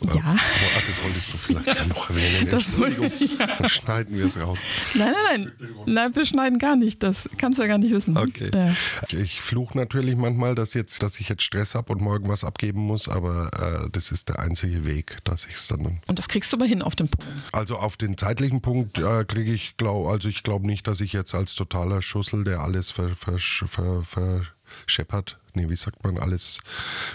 [0.00, 0.22] ja.
[0.24, 2.48] Ach, das wolltest du vielleicht noch erwähnen.
[2.50, 3.46] Das Entschuldigung, ja.
[3.46, 4.62] dann schneiden wir es raus.
[4.94, 5.72] Nein, nein, nein.
[5.86, 7.02] Nein, wir schneiden gar nicht.
[7.02, 8.16] Das kannst du ja gar nicht wissen.
[8.16, 8.50] Okay.
[8.52, 8.74] Ja.
[9.18, 12.80] Ich fluche natürlich manchmal, dass, jetzt, dass ich jetzt Stress habe und morgen was abgeben
[12.80, 13.50] muss, aber
[13.84, 16.00] äh, das ist der einzige Weg, dass ich es dann.
[16.06, 17.30] Und das kriegst du aber hin auf den Punkt.
[17.52, 21.12] Also auf den zeitlichen Punkt äh, kriege ich, glaub, also ich glaube nicht, dass ich
[21.12, 24.42] jetzt als totaler Schussel, der alles ver, ver, ver, ver
[24.86, 26.60] scheppert, nee, wie sagt man, alles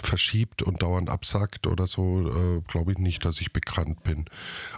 [0.02, 4.24] verschiebt und dauernd absackt oder so, äh, glaube ich nicht, dass ich bekannt bin.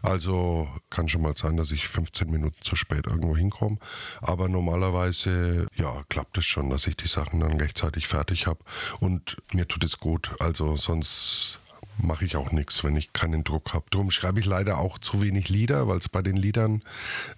[0.03, 3.79] Also kann schon mal sein, dass ich 15 Minuten zu spät irgendwo hinkomme.
[4.21, 8.61] Aber normalerweise, ja, klappt es schon, dass ich die Sachen dann rechtzeitig fertig habe.
[8.99, 10.31] Und mir tut es gut.
[10.41, 11.61] Also sonst
[12.03, 13.87] mache ich auch nichts, wenn ich keinen Druck habe.
[13.91, 16.83] Darum schreibe ich leider auch zu wenig Lieder, weil es bei den Liedern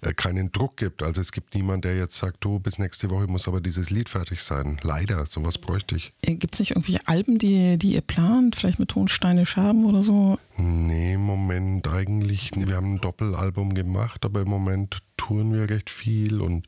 [0.01, 1.03] äh, keinen Druck gibt.
[1.03, 4.09] Also es gibt niemanden, der jetzt sagt, du, bis nächste Woche muss aber dieses Lied
[4.09, 4.77] fertig sein.
[4.81, 6.13] Leider, sowas bräuchte ich.
[6.21, 8.55] Äh, gibt es nicht irgendwelche Alben, die, die ihr plant?
[8.55, 10.37] Vielleicht mit Tonsteine Scherben oder so?
[10.65, 12.51] Nee, im Moment eigentlich.
[12.55, 16.67] Wir haben ein Doppelalbum gemacht, aber im Moment touren wir recht viel und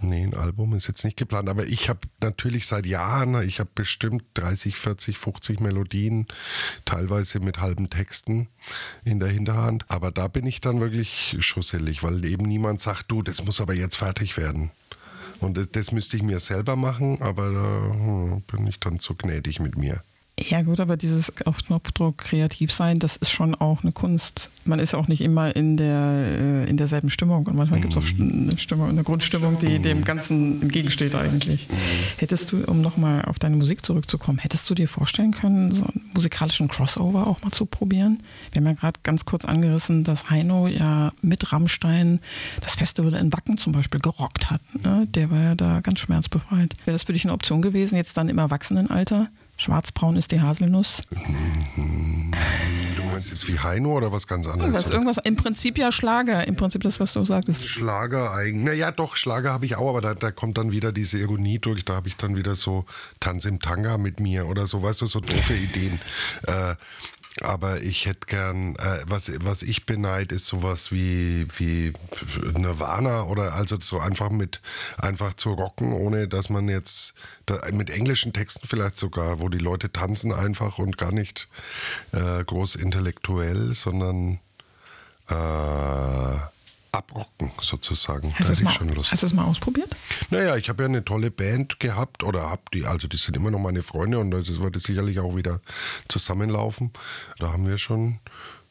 [0.00, 1.50] nee, ein Album ist jetzt nicht geplant.
[1.50, 6.26] Aber ich habe natürlich seit Jahren, ich habe bestimmt 30, 40, 50 Melodien,
[6.86, 8.48] teilweise mit halben Texten
[9.04, 9.84] in der Hinterhand.
[9.88, 13.74] Aber da bin ich dann wirklich schusselig, weil eben niemand sagt, du, das muss aber
[13.74, 14.70] jetzt fertig werden.
[15.40, 19.60] Und das, müsste ich mir selber machen, aber da hm, bin ich dann zu gnädig
[19.60, 20.02] mit mir.
[20.40, 24.50] Ja gut, aber dieses auf Knopfdruck kreativ sein, das ist schon auch eine Kunst.
[24.64, 27.98] Man ist auch nicht immer in, der, äh, in derselben Stimmung und manchmal gibt es
[27.98, 31.66] auch eine Stimmung, eine Grundstimmung, die dem Ganzen entgegensteht eigentlich.
[32.18, 36.10] Hättest du, um nochmal auf deine Musik zurückzukommen, hättest du dir vorstellen können, so einen
[36.14, 38.22] musikalischen Crossover auch mal zu probieren?
[38.52, 42.20] Wir haben ja gerade ganz kurz angerissen, dass Heino ja mit Rammstein
[42.60, 44.60] das Festival in Wacken zum Beispiel gerockt hat.
[44.84, 45.06] Ne?
[45.08, 46.74] Der war ja da ganz schmerzbefreit.
[46.84, 49.28] Wäre das für dich eine Option gewesen, jetzt dann im Erwachsenenalter?
[49.58, 51.02] Schwarzbraun ist die Haselnuss.
[51.10, 54.72] Du meinst jetzt wie Heino oder was ganz anderes?
[54.72, 57.66] Was, irgendwas, Im Prinzip ja Schlager, im Prinzip das, was du sagtest.
[57.66, 58.64] Schlager eigentlich.
[58.64, 61.84] Naja, doch, Schlager habe ich auch, aber da, da, kommt dann wieder diese Ironie durch.
[61.84, 62.84] Da habe ich dann wieder so
[63.18, 65.98] Tanz im Tanga mit mir oder so, weißt du, so doofe Ideen.
[66.46, 66.76] Äh,
[67.42, 71.92] aber ich hätte gern, äh, was, was ich beneid, ist sowas wie, wie
[72.56, 74.60] Nirvana oder also so einfach mit,
[74.96, 77.14] einfach zu rocken, ohne dass man jetzt,
[77.46, 81.48] da, mit englischen Texten vielleicht sogar, wo die Leute tanzen einfach und gar nicht
[82.12, 84.40] äh, groß intellektuell, sondern
[85.28, 86.38] äh,
[86.92, 88.34] abrocken sozusagen.
[88.38, 89.12] Hast du es schon Lust.
[89.12, 89.94] Hast du es mal ausprobiert?
[90.30, 93.50] Naja, ich habe ja eine tolle Band gehabt oder hab die, also die sind immer
[93.50, 95.60] noch meine Freunde und das wird sicherlich auch wieder
[96.08, 96.92] zusammenlaufen.
[97.38, 98.20] Da haben wir schon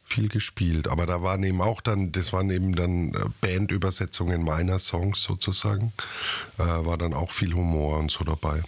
[0.08, 0.88] viel gespielt.
[0.88, 5.92] Aber da waren eben auch dann, das waren eben dann äh, Bandübersetzungen meiner Songs sozusagen.
[6.58, 8.64] Äh, war dann auch viel Humor und so dabei.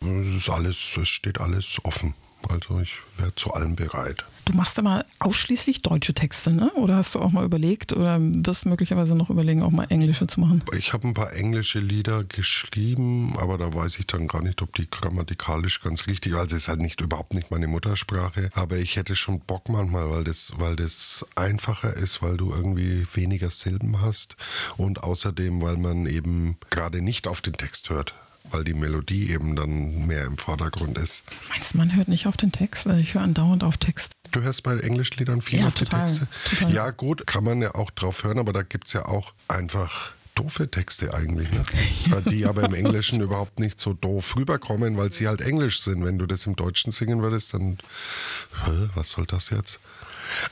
[0.00, 2.14] Es ist alles, es steht alles offen.
[2.48, 4.24] Also ich wäre zu allem bereit.
[4.48, 6.72] Du machst aber ausschließlich deutsche Texte, ne?
[6.72, 10.40] Oder hast du auch mal überlegt oder wirst möglicherweise noch überlegen, auch mal englische zu
[10.40, 10.64] machen?
[10.74, 14.74] Ich habe ein paar englische Lieder geschrieben, aber da weiß ich dann gar nicht, ob
[14.74, 18.96] die grammatikalisch ganz richtig, also es ist halt nicht überhaupt nicht meine Muttersprache, aber ich
[18.96, 24.00] hätte schon Bock manchmal, weil das, weil das einfacher ist, weil du irgendwie weniger Silben
[24.00, 24.38] hast
[24.78, 28.14] und außerdem, weil man eben gerade nicht auf den Text hört
[28.50, 31.24] weil die Melodie eben dann mehr im Vordergrund ist.
[31.48, 32.86] Meinst du, man hört nicht auf den Text?
[32.86, 34.12] Also ich höre andauernd auf Text.
[34.30, 36.28] Du hörst bei Englischliedern viel ja, auf total, die Texte.
[36.56, 36.74] Total.
[36.74, 40.12] Ja, gut, kann man ja auch drauf hören, aber da gibt es ja auch einfach
[40.34, 41.62] doofe Texte eigentlich, ne?
[42.10, 42.20] ja.
[42.20, 46.04] die aber im Englischen überhaupt nicht so doof rüberkommen, weil sie halt Englisch sind.
[46.04, 47.78] Wenn du das im Deutschen singen würdest, dann,
[48.94, 49.80] was soll das jetzt?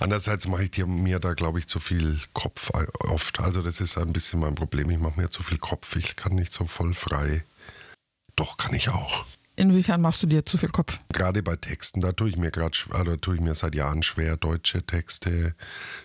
[0.01, 2.71] Andererseits mache ich dir, mir da, glaube ich, zu viel Kopf
[3.09, 3.41] oft.
[3.41, 4.91] Also das ist ein bisschen mein Problem.
[4.91, 5.97] Ich mache mir zu viel Kopf.
[5.97, 7.45] Ich kann nicht so voll frei
[8.37, 9.25] doch, kann ich auch.
[9.57, 10.99] Inwiefern machst du dir zu viel Kopf?
[11.13, 14.37] Gerade bei Texten, da tue ich mir gerade, da tue ich mir seit Jahren schwer,
[14.37, 15.55] deutsche Texte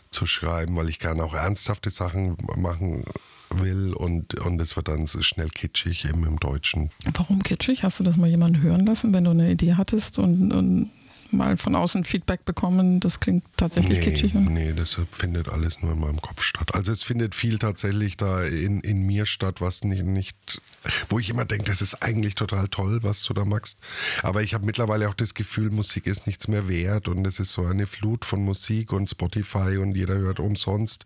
[0.09, 3.03] zu schreiben, weil ich gerne auch ernsthafte Sachen machen
[3.49, 6.89] will und, und es wird dann schnell kitschig eben im Deutschen.
[7.13, 7.83] Warum kitschig?
[7.83, 10.89] Hast du das mal jemanden hören lassen, wenn du eine Idee hattest und, und
[11.33, 14.33] mal von außen Feedback bekommen, das klingt tatsächlich nee, kitschig.
[14.33, 16.73] Nee, das findet alles nur in meinem Kopf statt.
[16.75, 20.61] Also es findet viel tatsächlich da in, in mir statt, was nicht, nicht
[21.09, 23.79] wo ich immer denke, das ist eigentlich total toll, was du da machst.
[24.23, 27.51] Aber ich habe mittlerweile auch das Gefühl, Musik ist nichts mehr wert und es ist
[27.51, 31.05] so eine Flut von Musik und Spotify und jeder hört umsonst.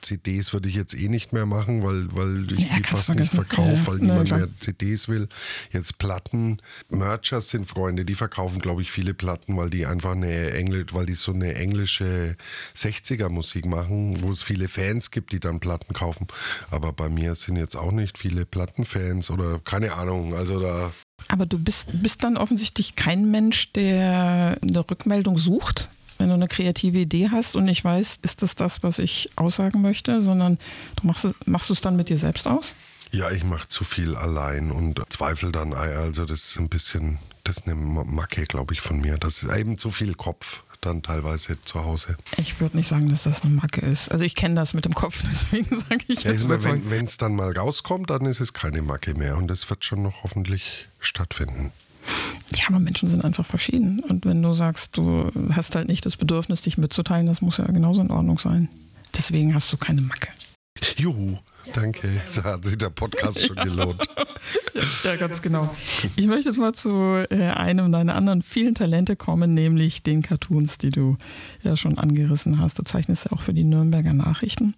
[0.00, 3.32] CDs würde ich jetzt eh nicht mehr machen, weil, weil ich Ja, die fast nicht
[3.32, 3.36] vergessen.
[3.36, 5.28] verkaufe, weil Ja, niemand mehr CDs will.
[5.70, 6.58] Jetzt Platten.
[6.90, 11.06] Merchers sind Freunde, die verkaufen, glaube ich, viele Platten, weil die einfach eine Engl weil
[11.06, 12.36] die so eine englische
[12.74, 16.26] 60er Musik machen, wo es viele Fans gibt, die dann Platten kaufen.
[16.70, 20.34] Aber bei mir sind jetzt auch nicht viele Plattenfans oder keine Ahnung.
[20.34, 20.92] Also da
[21.28, 26.48] Aber du bist, bist dann offensichtlich kein Mensch, der eine Rückmeldung sucht, wenn du eine
[26.48, 30.58] kreative Idee hast und nicht weißt, ist das das, was ich aussagen möchte, sondern
[31.00, 32.74] du machst es, machst du es dann mit dir selbst aus?
[33.10, 35.74] Ja, ich mache zu viel allein und zweifle dann.
[35.74, 39.18] Also das ist ein bisschen, das ist eine Macke, glaube ich, von mir.
[39.18, 42.16] Das ist eben zu viel Kopf dann teilweise zu Hause.
[42.36, 44.10] Ich würde nicht sagen, dass das eine Macke ist.
[44.10, 46.90] Also ich kenne das mit dem Kopf, deswegen sage ich Ja, jetzt überzeugt.
[46.90, 50.02] wenn es dann mal rauskommt, dann ist es keine Macke mehr und das wird schon
[50.02, 51.72] noch hoffentlich stattfinden.
[52.54, 54.00] Ja, aber Menschen sind einfach verschieden.
[54.00, 57.64] Und wenn du sagst, du hast halt nicht das Bedürfnis, dich mitzuteilen, das muss ja
[57.66, 58.68] genauso in Ordnung sein.
[59.16, 60.28] Deswegen hast du keine Macke.
[60.96, 61.38] Juhu,
[61.74, 62.08] danke.
[62.34, 64.02] Da hat sich der Podcast schon gelohnt.
[65.04, 65.74] Ja, ganz genau.
[66.16, 70.78] Ich möchte jetzt mal zu äh, einem deiner anderen vielen Talente kommen, nämlich den Cartoons,
[70.78, 71.16] die du
[71.62, 72.78] ja schon angerissen hast.
[72.78, 74.74] Du zeichnest ja auch für die Nürnberger Nachrichten.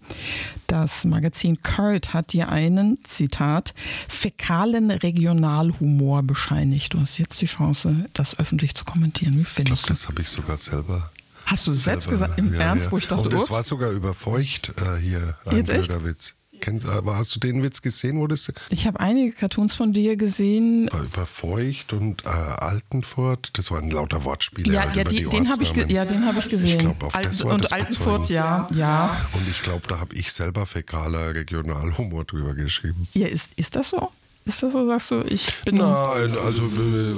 [0.66, 3.74] Das Magazin Kurt hat dir einen, Zitat,
[4.08, 6.92] fäkalen Regionalhumor bescheinigt.
[6.92, 9.36] Du hast jetzt die Chance, das öffentlich zu kommentieren.
[9.36, 11.10] Wie Ich glaube, findest du das habe ich sogar selber.
[11.46, 12.92] Hast du selbst gesagt, im ja, Ernst, ja.
[12.92, 13.50] wo ich dachte, Und das ups.
[13.50, 15.88] war sogar über Feucht äh, hier, ein Jetzt echt?
[15.88, 16.34] blöder Witz.
[16.60, 20.16] Kennst, aber hast du den Witz gesehen, wo das Ich habe einige Cartoons von dir
[20.16, 20.88] gesehen.
[20.88, 23.50] über Feucht und äh, Altenfurt?
[23.58, 26.38] Das waren lauter Wortspiele Ja, halt ja, die, die den habe ich, ja, den hab
[26.38, 26.70] ich gesehen.
[26.70, 28.34] Ich glaube, auf Alt- das war Und das Altenfurt, bezogen.
[28.34, 29.26] ja, ja.
[29.34, 33.08] Und ich glaube, da habe ich selber fäkaler Regionalhumor drüber geschrieben.
[33.12, 34.10] Ja, ist, ist das so?
[34.46, 35.22] Ist das so, sagst du?
[35.22, 35.76] Ich bin.
[35.76, 37.14] Nein, also äh,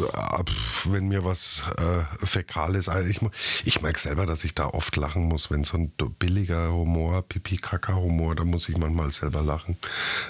[0.85, 3.21] wenn mir was äh, Fäkales, also ich,
[3.65, 8.37] ich merke selber, dass ich da oft lachen muss, wenn so ein billiger Humor, Pipi-Kaka-Humor,
[8.37, 9.77] da muss ich manchmal selber lachen.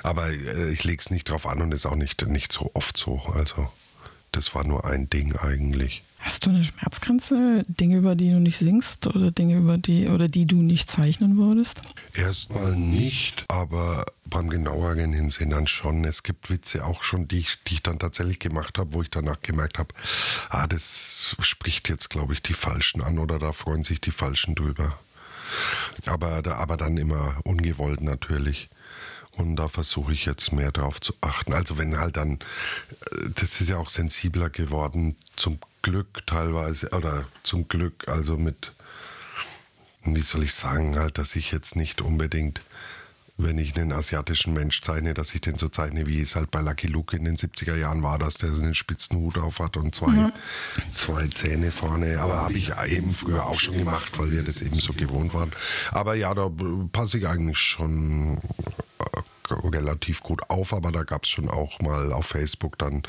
[0.03, 2.97] Aber äh, ich lege es nicht drauf an und ist auch nicht, nicht so oft
[2.97, 3.21] so.
[3.35, 3.69] Also
[4.33, 6.03] das war nur ein Ding eigentlich.
[6.27, 7.65] Hast du eine Schmerzgrenze?
[7.69, 11.37] Dinge, über die du nicht singst oder Dinge, über die oder die du nicht zeichnen
[11.37, 11.83] würdest?
[12.15, 16.05] Erstmal nicht, aber beim genaueren Hinsehen dann schon.
[16.05, 19.11] Es gibt Witze auch schon, die ich, die ich dann tatsächlich gemacht habe, wo ich
[19.11, 19.95] danach gemerkt habe,
[20.49, 24.57] ah, das spricht jetzt, glaube ich, die Falschen an oder da freuen sich die Falschen
[24.57, 24.99] drüber.
[26.07, 28.69] Aber, aber dann immer ungewollt natürlich.
[29.31, 31.53] Und da versuche ich jetzt mehr drauf zu achten.
[31.53, 37.27] Also wenn halt dann, äh, das ist ja auch sensibler geworden, zum Glück teilweise, oder
[37.45, 38.73] zum Glück, also mit,
[40.03, 42.61] wie soll ich sagen, halt, dass ich jetzt nicht unbedingt,
[43.39, 46.61] wenn ich einen asiatischen Mensch zeichne, dass ich den so zeichne, wie es halt bei
[46.61, 49.77] Lucky Luke in den 70er Jahren war, dass der so einen spitzen Hut auf hat
[49.77, 50.33] und zwei,
[50.91, 52.19] zwei Zähne vorne.
[52.19, 55.53] Aber habe ich eben früher auch schon gemacht, weil wir das eben so gewohnt waren.
[55.93, 56.51] Aber ja, da
[56.91, 58.41] passe ich eigentlich schon
[59.51, 63.03] relativ gut auf, aber da gab es schon auch mal auf Facebook dann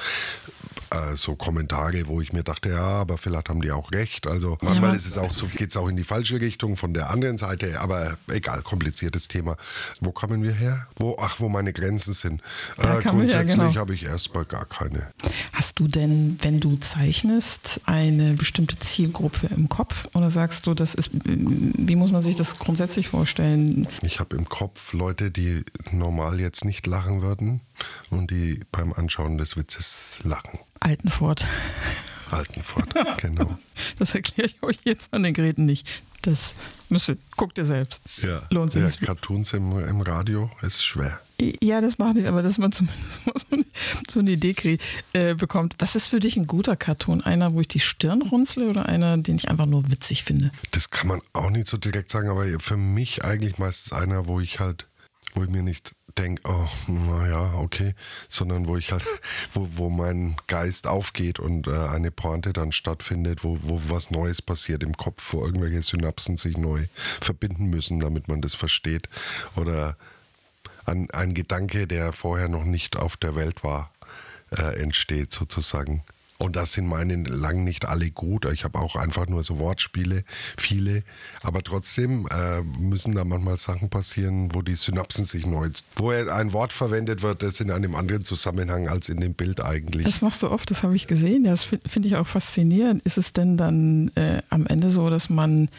[0.92, 4.28] äh, so Kommentare, wo ich mir dachte, ja, aber vielleicht haben die auch recht.
[4.28, 7.10] Also manchmal ist es auch so, geht es auch in die falsche Richtung von der
[7.10, 9.58] anderen Seite, aber egal, kompliziertes Thema.
[10.00, 10.88] Wo kommen wir her?
[10.96, 12.42] Wo, ach, wo meine Grenzen sind.
[12.78, 13.76] Äh, grundsätzlich genau.
[13.76, 15.12] habe ich erstmal gar keine.
[15.54, 20.08] Hast du denn, wenn du zeichnest, eine bestimmte Zielgruppe im Kopf?
[20.14, 23.88] Oder sagst du, das ist, wie muss man sich das grundsätzlich vorstellen?
[24.02, 27.62] Ich habe im Kopf Leute, die normal jetzt nicht lachen würden
[28.10, 30.60] und die beim Anschauen des Witzes lachen.
[30.80, 31.46] Altenfurt.
[32.32, 33.58] Altenfurt, genau.
[33.98, 35.88] Das erkläre ich euch jetzt an den Geräten nicht.
[36.22, 36.56] Das
[36.90, 38.02] müsst ihr, guckt ihr selbst.
[38.22, 38.82] Ja, Lohnt sich.
[39.00, 41.22] ja Cartoons im, im Radio ist schwer.
[41.64, 43.66] Ja, das macht nicht, aber dass man zumindest mal so eine,
[44.10, 44.82] so eine Idee krieg,
[45.14, 45.76] äh, bekommt.
[45.78, 47.22] Was ist für dich ein guter Cartoon?
[47.22, 50.52] Einer, wo ich die Stirn runzle oder einer, den ich einfach nur witzig finde?
[50.72, 54.40] Das kann man auch nicht so direkt sagen, aber für mich eigentlich meistens einer, wo
[54.40, 54.88] ich halt,
[55.36, 57.94] wo ich mir nicht denke, oh, naja, okay,
[58.30, 59.04] sondern wo ich halt,
[59.54, 64.42] wo, wo mein Geist aufgeht und äh, eine Pointe dann stattfindet, wo, wo was Neues
[64.42, 66.86] passiert im Kopf, wo irgendwelche Synapsen sich neu
[67.22, 69.10] verbinden müssen, damit man das versteht.
[69.56, 69.98] Oder
[70.86, 73.92] ein, ein Gedanke, der vorher noch nicht auf der Welt war,
[74.52, 76.04] äh, entsteht sozusagen.
[76.40, 78.46] Und das sind meine lang nicht alle gut.
[78.54, 80.24] Ich habe auch einfach nur so Wortspiele,
[80.58, 81.04] viele.
[81.42, 86.54] Aber trotzdem äh, müssen da manchmal Sachen passieren, wo die Synapsen sich neu, wo ein
[86.54, 90.06] Wort verwendet wird, das in einem anderen Zusammenhang als in dem Bild eigentlich.
[90.06, 91.44] Das machst du oft, das habe ich gesehen.
[91.44, 93.02] Das finde ich auch faszinierend.
[93.04, 95.70] Ist es denn dann äh, am Ende so, dass man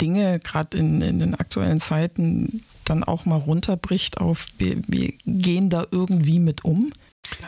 [0.00, 5.70] Dinge gerade in, in den aktuellen Zeiten dann auch mal runterbricht auf, wir, wir gehen
[5.70, 6.92] da irgendwie mit um?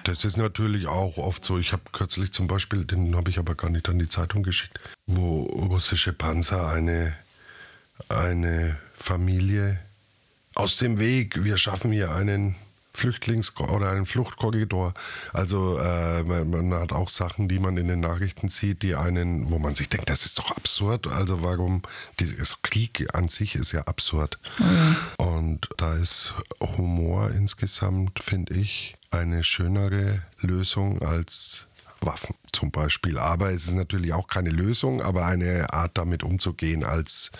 [0.04, 1.58] Das ist natürlich auch oft so.
[1.58, 4.78] Ich habe kürzlich zum Beispiel, den habe ich aber gar nicht an die Zeitung geschickt,
[5.06, 7.16] wo russische Panzer eine,
[8.08, 9.78] eine Familie
[10.54, 12.56] aus dem Weg, wir schaffen hier einen
[12.96, 14.94] Flüchtlings- oder einen Fluchtkorridor.
[15.32, 19.50] Also äh, man, man, hat auch Sachen, die man in den Nachrichten sieht, die einen,
[19.50, 21.06] wo man sich denkt, das ist doch absurd.
[21.06, 21.82] Also warum,
[22.18, 24.38] die, also Krieg an sich ist ja absurd.
[24.58, 24.96] Mhm.
[25.18, 31.66] Und da ist Humor insgesamt, finde ich, eine schönere Lösung als
[32.06, 33.18] Waffen zum Beispiel.
[33.18, 37.30] Aber es ist natürlich auch keine Lösung, aber eine Art damit umzugehen, als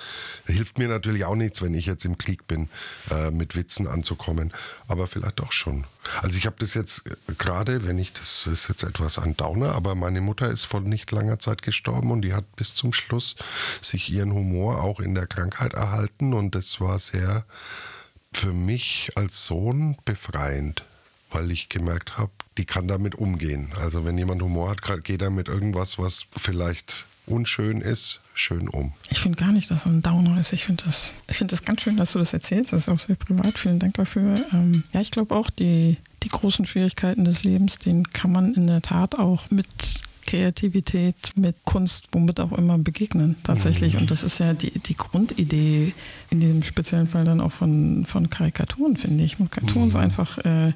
[0.45, 2.69] hilft mir natürlich auch nichts, wenn ich jetzt im Krieg bin,
[3.11, 4.53] äh, mit Witzen anzukommen.
[4.89, 5.85] Aber vielleicht auch schon.
[6.23, 7.05] Also ich habe das jetzt
[7.39, 11.11] gerade, wenn ich, das ist jetzt etwas ein Downer, aber meine Mutter ist vor nicht
[11.11, 13.37] langer Zeit gestorben und die hat bis zum Schluss
[13.81, 17.45] sich ihren Humor auch in der Krankheit erhalten und das war sehr
[18.33, 20.85] für mich als Sohn befreiend
[21.31, 23.73] weil ich gemerkt habe, die kann damit umgehen.
[23.81, 28.93] Also wenn jemand Humor hat, geht er mit irgendwas, was vielleicht unschön ist, schön um.
[29.11, 30.53] Ich finde gar nicht, dass er ein Downer ist.
[30.53, 32.73] Ich finde das, find das ganz schön, dass du das erzählst.
[32.73, 33.59] Das ist auch sehr privat.
[33.59, 34.45] Vielen Dank dafür.
[34.53, 38.67] Ähm, ja, ich glaube auch, die, die großen Schwierigkeiten des Lebens, denen kann man in
[38.69, 39.67] der Tat auch mit
[40.27, 43.95] Kreativität, mit Kunst, womit auch immer begegnen tatsächlich.
[43.95, 44.01] Mhm.
[44.01, 45.95] Und das ist ja die, die Grundidee
[46.31, 49.37] in diesem speziellen Fall dann auch von, von Karikaturen, finde ich.
[49.39, 49.97] Karikaturen mhm.
[49.97, 50.73] einfach äh,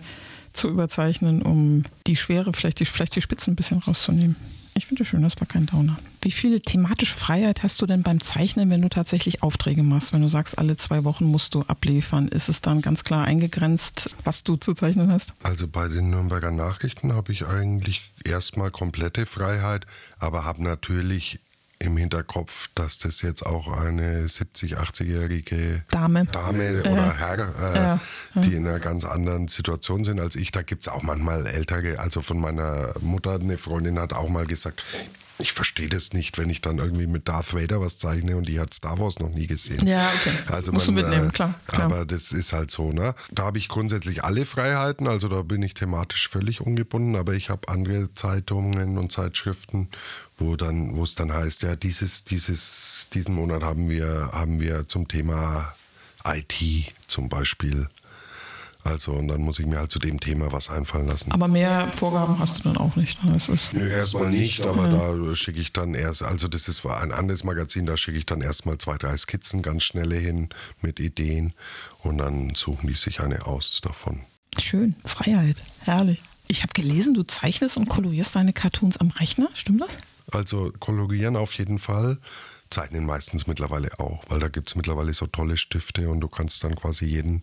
[0.53, 4.37] zu überzeichnen, um die Schwere, vielleicht die, vielleicht die Spitzen ein bisschen rauszunehmen.
[4.75, 5.99] Ich finde schön, das war kein Downer.
[6.23, 10.13] Wie viel thematische Freiheit hast du denn beim Zeichnen, wenn du tatsächlich Aufträge machst?
[10.13, 14.11] Wenn du sagst, alle zwei Wochen musst du abliefern, ist es dann ganz klar eingegrenzt,
[14.25, 15.33] was du zu zeichnen hast?
[15.43, 19.87] Also bei den Nürnberger Nachrichten habe ich eigentlich erstmal komplette Freiheit,
[20.19, 21.41] aber habe natürlich
[21.81, 27.15] im Hinterkopf, dass das jetzt auch eine 70, 80-jährige Dame, Dame oder ja.
[27.17, 28.01] Herr, äh, ja.
[28.35, 30.53] die in einer ganz anderen Situation sind als ich.
[30.53, 34.47] Da gibt es auch manchmal ältere, also von meiner Mutter, eine Freundin hat auch mal
[34.47, 34.83] gesagt,
[35.41, 38.61] ich verstehe das nicht, wenn ich dann irgendwie mit Darth Vader was zeichne und die
[38.61, 39.87] hat Star Wars noch nie gesehen.
[39.87, 40.37] Ja, okay.
[40.53, 41.85] Also Musst man, du mitnehmen, klar, klar.
[41.85, 43.15] Aber das ist halt so, ne?
[43.31, 47.51] Da habe ich grundsätzlich alle Freiheiten, also da bin ich thematisch völlig ungebunden, aber ich
[47.51, 49.89] habe andere Zeitungen und Zeitschriften,
[50.39, 54.89] wo dann, wo es dann heißt, ja, dieses, dieses, diesen Monat haben wir, haben wir
[54.89, 55.75] zum Thema
[56.25, 56.55] IT
[57.07, 57.89] zum Beispiel
[58.83, 61.33] also und dann muss ich mir halt zu dem Thema was einfallen lassen.
[61.33, 63.23] Aber mehr Vorgaben hast du dann auch nicht.
[63.23, 63.33] Ne?
[63.33, 65.15] Das ist Nö, erstmal nicht, aber ja.
[65.15, 68.41] da schicke ich dann erst, also das ist ein anderes Magazin, da schicke ich dann
[68.41, 70.49] erstmal zwei, drei Skizzen ganz schnelle hin
[70.81, 71.53] mit Ideen
[72.03, 74.25] und dann suchen die sich eine aus davon.
[74.59, 76.21] Schön, Freiheit, herrlich.
[76.49, 79.99] Ich habe gelesen, du zeichnest und kolorierst deine Cartoons am Rechner, stimmt das?
[80.33, 82.19] Also kolorieren auf jeden Fall
[82.71, 86.63] zeichnen meistens mittlerweile auch, weil da gibt es mittlerweile so tolle Stifte und du kannst
[86.65, 87.43] dann quasi jeden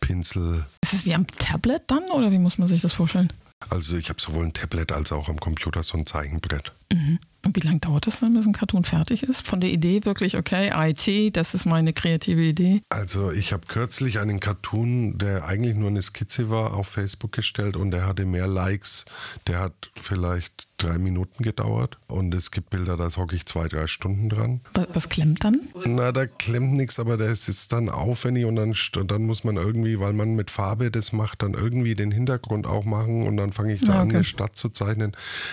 [0.00, 0.66] Pinsel.
[0.82, 3.32] Ist es wie am Tablet dann oder wie muss man sich das vorstellen?
[3.70, 6.72] Also ich habe sowohl ein Tablet als auch am Computer so ein Zeichenbrett.
[6.92, 7.18] Mhm.
[7.44, 9.46] Und wie lange dauert es dann, bis ein Cartoon fertig ist?
[9.46, 12.80] Von der Idee wirklich, okay, IT, das ist meine kreative Idee?
[12.88, 17.76] Also ich habe kürzlich einen Cartoon, der eigentlich nur eine Skizze war, auf Facebook gestellt
[17.76, 19.04] und der hatte mehr Likes.
[19.46, 23.86] Der hat vielleicht drei Minuten gedauert und es gibt Bilder, da hocke ich zwei, drei
[23.86, 24.60] Stunden dran.
[24.92, 25.60] Was klemmt dann?
[25.86, 29.56] Na, da klemmt nichts, aber das ist dann aufwendig und dann, und dann muss man
[29.56, 33.52] irgendwie, weil man mit Farbe das macht, dann irgendwie den Hintergrund auch machen und dann
[33.52, 34.00] fange ich da okay.
[34.00, 35.12] an, eine Stadt zu zeichnen.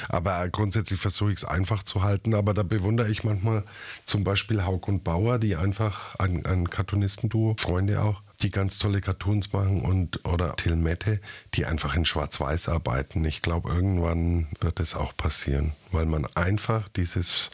[0.10, 3.64] Aber grundsätzlich versuche ich es einfach zu halten, aber da bewundere ich manchmal
[4.06, 9.02] zum Beispiel Haug und Bauer, die einfach ein, ein Cartoonistenduo, Freunde auch, die ganz tolle
[9.02, 11.20] Cartoons machen und oder Till Mette,
[11.54, 13.24] die einfach in Schwarz-Weiß arbeiten.
[13.26, 17.52] Ich glaube, irgendwann wird es auch passieren, weil man einfach dieses,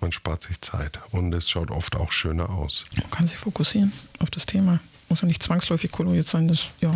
[0.00, 2.84] man spart sich Zeit und es schaut oft auch schöner aus.
[3.00, 4.80] Man kann sich fokussieren auf das Thema.
[5.08, 6.90] Muss ja nicht zwangsläufig koloriert sein, das ja,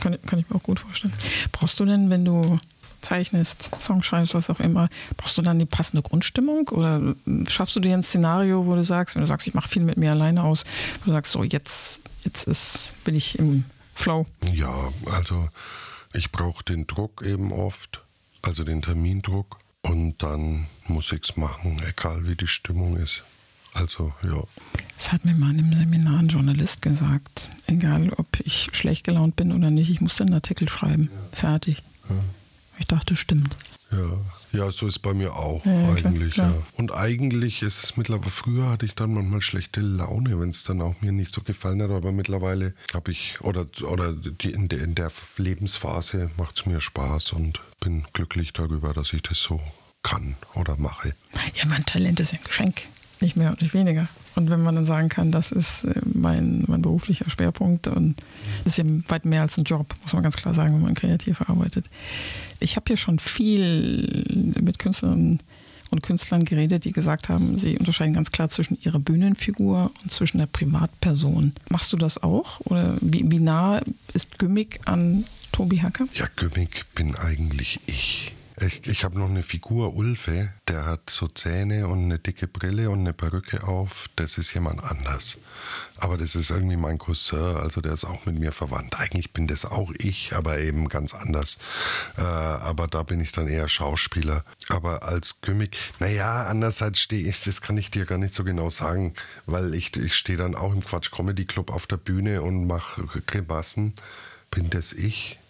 [0.00, 1.14] kann, kann ich mir auch gut vorstellen.
[1.52, 2.58] Brauchst du denn, wenn du
[3.04, 7.14] zeichnest, Song schreibst, was auch immer, brauchst du dann die passende Grundstimmung oder
[7.48, 9.96] schaffst du dir ein Szenario, wo du sagst, wenn du sagst, ich mache viel mit
[9.96, 10.64] mir alleine aus,
[11.00, 14.26] wo du sagst, so jetzt, jetzt ist, bin ich im Flow?
[14.52, 15.48] Ja, also
[16.12, 18.02] ich brauche den Druck eben oft,
[18.42, 23.22] also den Termindruck und dann muss ich es machen, egal wie die Stimmung ist.
[23.74, 24.42] Also, ja.
[24.96, 27.50] Das hat mir mal in einem Seminar ein Journalist gesagt.
[27.66, 31.10] Egal, ob ich schlecht gelaunt bin oder nicht, ich muss den Artikel schreiben.
[31.12, 31.36] Ja.
[31.36, 31.82] Fertig.
[32.08, 32.16] Ja.
[32.78, 33.56] Ich dachte, stimmt.
[33.90, 34.18] Ja.
[34.54, 36.34] Ja, so ist bei mir auch Ja, ja, klar, eigentlich.
[36.34, 36.52] klar.
[36.52, 36.62] Ja.
[36.74, 40.80] Und eigentlich ist es mittlerweile, früher hatte ich dann manchmal schlechte Laune, wenn es dann
[40.80, 44.82] auch mir nicht so gefallen hat, aber mittlerweile habe ich, oder, oder die, in, der,
[44.82, 49.60] in der Lebensphase macht es mir Spaß und bin glücklich darüber, dass ich das so
[50.02, 51.14] kann oder mache.
[51.54, 52.82] Ja, mein Talent ist ein Geschenk,
[53.20, 54.08] nicht mehr und nicht weniger.
[54.36, 58.16] Und wenn man dann sagen kann, das ist äh, mein, mein beruflicher Schwerpunkt und
[58.64, 60.94] das ist ja weit mehr als ein Job, muss man ganz klar sagen, wenn man
[60.94, 61.86] kreativ arbeitet.
[62.60, 65.38] Ich habe hier schon viel mit Künstlern
[65.90, 70.38] und Künstlern geredet, die gesagt haben, sie unterscheiden ganz klar zwischen ihrer Bühnenfigur und zwischen
[70.38, 71.52] der Privatperson.
[71.68, 72.60] Machst du das auch?
[72.64, 73.80] Oder wie, wie nah
[74.12, 76.06] ist Gimmick an Tobi Hacker?
[76.14, 78.32] Ja, Gimmick bin eigentlich ich.
[78.60, 82.88] Ich, ich habe noch eine Figur, Ulfe, der hat so Zähne und eine dicke Brille
[82.88, 84.08] und eine Perücke auf.
[84.14, 85.38] Das ist jemand anders.
[85.96, 89.00] Aber das ist irgendwie mein Cousin, also der ist auch mit mir verwandt.
[89.00, 91.58] Eigentlich bin das auch ich, aber eben ganz anders.
[92.16, 94.44] Äh, aber da bin ich dann eher Schauspieler.
[94.68, 98.70] Aber als Gimmick, naja, andererseits stehe ich, das kann ich dir gar nicht so genau
[98.70, 99.14] sagen,
[99.46, 103.02] weil ich, ich stehe dann auch im Quatsch Comedy Club auf der Bühne und mache
[103.26, 103.94] Grimassen.
[104.52, 105.40] Bin das ich?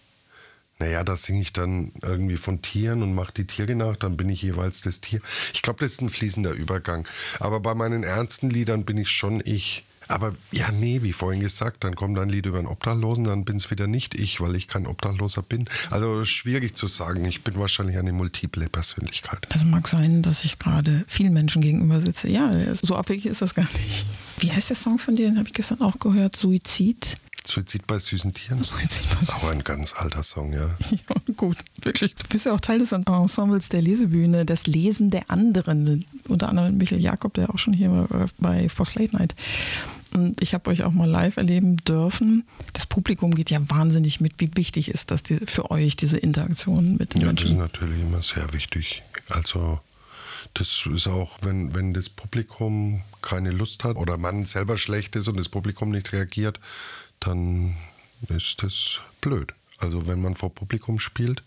[0.78, 4.28] Naja, da singe ich dann irgendwie von Tieren und mache die Tiere nach, dann bin
[4.28, 5.20] ich jeweils das Tier.
[5.52, 7.06] Ich glaube, das ist ein fließender Übergang.
[7.38, 9.84] Aber bei meinen ernsten Liedern bin ich schon ich.
[10.08, 13.56] Aber ja, nee, wie vorhin gesagt, dann kommt ein Lied über einen Obdachlosen, dann bin
[13.56, 15.66] es wieder nicht ich, weil ich kein Obdachloser bin.
[15.90, 17.24] Also schwierig zu sagen.
[17.24, 19.46] Ich bin wahrscheinlich eine multiple Persönlichkeit.
[19.50, 22.28] Also mag sein, dass ich gerade vielen Menschen gegenüber sitze.
[22.28, 24.04] Ja, so abwegig ist das gar nicht.
[24.38, 25.28] Wie heißt der Song von dir?
[25.28, 26.36] Den habe ich gestern auch gehört.
[26.36, 27.14] Suizid.
[27.46, 28.62] Suizid bei süßen Tieren.
[28.64, 30.70] Suizid bei süßen Auch ein ganz alter Song, ja.
[30.90, 32.14] Ja, gut, wirklich.
[32.14, 36.06] Du bist ja auch Teil des Ensembles der Lesebühne, das Lesen der anderen.
[36.28, 39.34] Unter anderem Michael Jakob, der auch schon hier war bei Voss Late Night.
[40.14, 42.44] Und ich habe euch auch mal live erleben dürfen.
[42.72, 44.34] Das Publikum geht ja wahnsinnig mit.
[44.38, 47.58] Wie wichtig ist das die, für euch, diese Interaktion mit den Ja, das ist Menschen?
[47.58, 49.02] natürlich immer sehr wichtig.
[49.28, 49.80] Also
[50.54, 55.26] das ist auch, wenn, wenn das Publikum keine Lust hat oder man selber schlecht ist
[55.26, 56.60] und das Publikum nicht reagiert,
[57.24, 57.76] dann
[58.28, 59.52] ist das blöd.
[59.78, 61.42] Also wenn man vor Publikum spielt,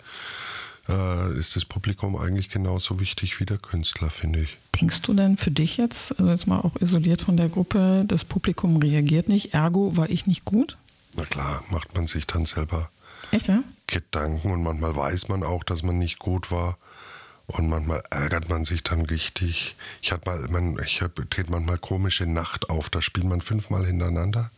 [0.87, 4.57] äh, ist das Publikum eigentlich genauso wichtig wie der Künstler, finde ich.
[4.79, 8.25] Denkst du denn für dich jetzt, also jetzt mal auch isoliert von der Gruppe, das
[8.25, 10.77] Publikum reagiert nicht, ergo war ich nicht gut?
[11.15, 12.89] Na klar, macht man sich dann selber
[13.31, 13.61] Echt, ja?
[13.87, 16.77] Gedanken und manchmal weiß man auch, dass man nicht gut war.
[17.47, 19.75] Und manchmal ärgert man sich dann richtig.
[20.01, 24.51] Ich hatte mal, man, ich trete manchmal komische Nacht auf, da spielt man fünfmal hintereinander.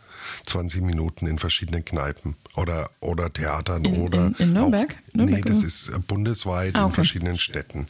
[0.45, 4.27] 20 Minuten in verschiedenen Kneipen oder, oder Theatern In- oder.
[4.27, 4.91] in- in Nürnberg?
[5.09, 5.67] Auch, Nürnberg, nee, das oder?
[5.67, 6.95] ist äh, bundesweit Ah, in okay.
[6.95, 7.87] verschiedenen Städten.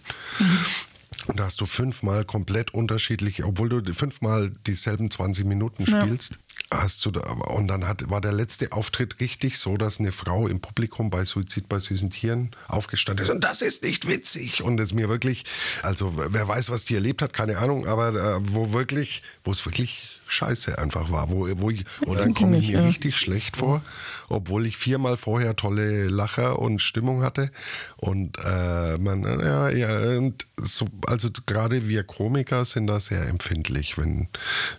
[1.28, 6.02] Und da hast du fünfmal komplett unterschiedliche, obwohl du fünfmal dieselben 20 Minuten Ja.
[6.02, 6.40] spielst,
[6.72, 7.22] hast du da,
[7.56, 11.26] und dann hat, war der letzte Auftritt richtig so, dass eine Frau im Publikum bei
[11.26, 15.46] Suizid bei süßen Tieren aufgestanden ist und das ist nicht witzig und es mir wirklich,
[15.84, 19.66] also wer weiß, was die erlebt hat, keine Ahnung, aber äh, wo wirklich, wo es
[19.66, 22.86] wirklich scheiße einfach war, wo, wo ich, und dann komme ich mir ja.
[22.86, 23.82] richtig schlecht vor,
[24.30, 27.50] obwohl ich viermal vorher tolle Lacher und Stimmung hatte
[27.98, 33.98] und äh, man, ja, ja, und so, also gerade wir Komiker sind da sehr empfindlich,
[33.98, 34.28] wenn,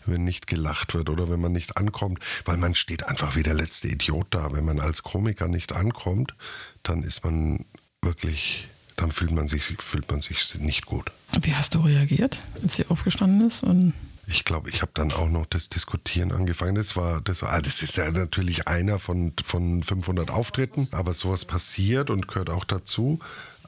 [0.07, 3.55] wenn nicht gelacht wird oder wenn man nicht ankommt, weil man steht einfach wie der
[3.55, 4.53] letzte Idiot da.
[4.53, 6.35] Wenn man als Komiker nicht ankommt,
[6.83, 7.65] dann ist man
[8.03, 11.11] wirklich, dann fühlt man sich, fühlt man sich nicht gut.
[11.43, 13.63] Wie hast du reagiert, als sie aufgestanden ist?
[13.63, 13.95] Und
[14.31, 16.77] Ich glaube, ich habe dann auch noch das Diskutieren angefangen.
[16.77, 21.15] Das war, das war, ah, das ist ja natürlich einer von, von 500 Auftritten, aber
[21.15, 23.19] sowas passiert und gehört auch dazu.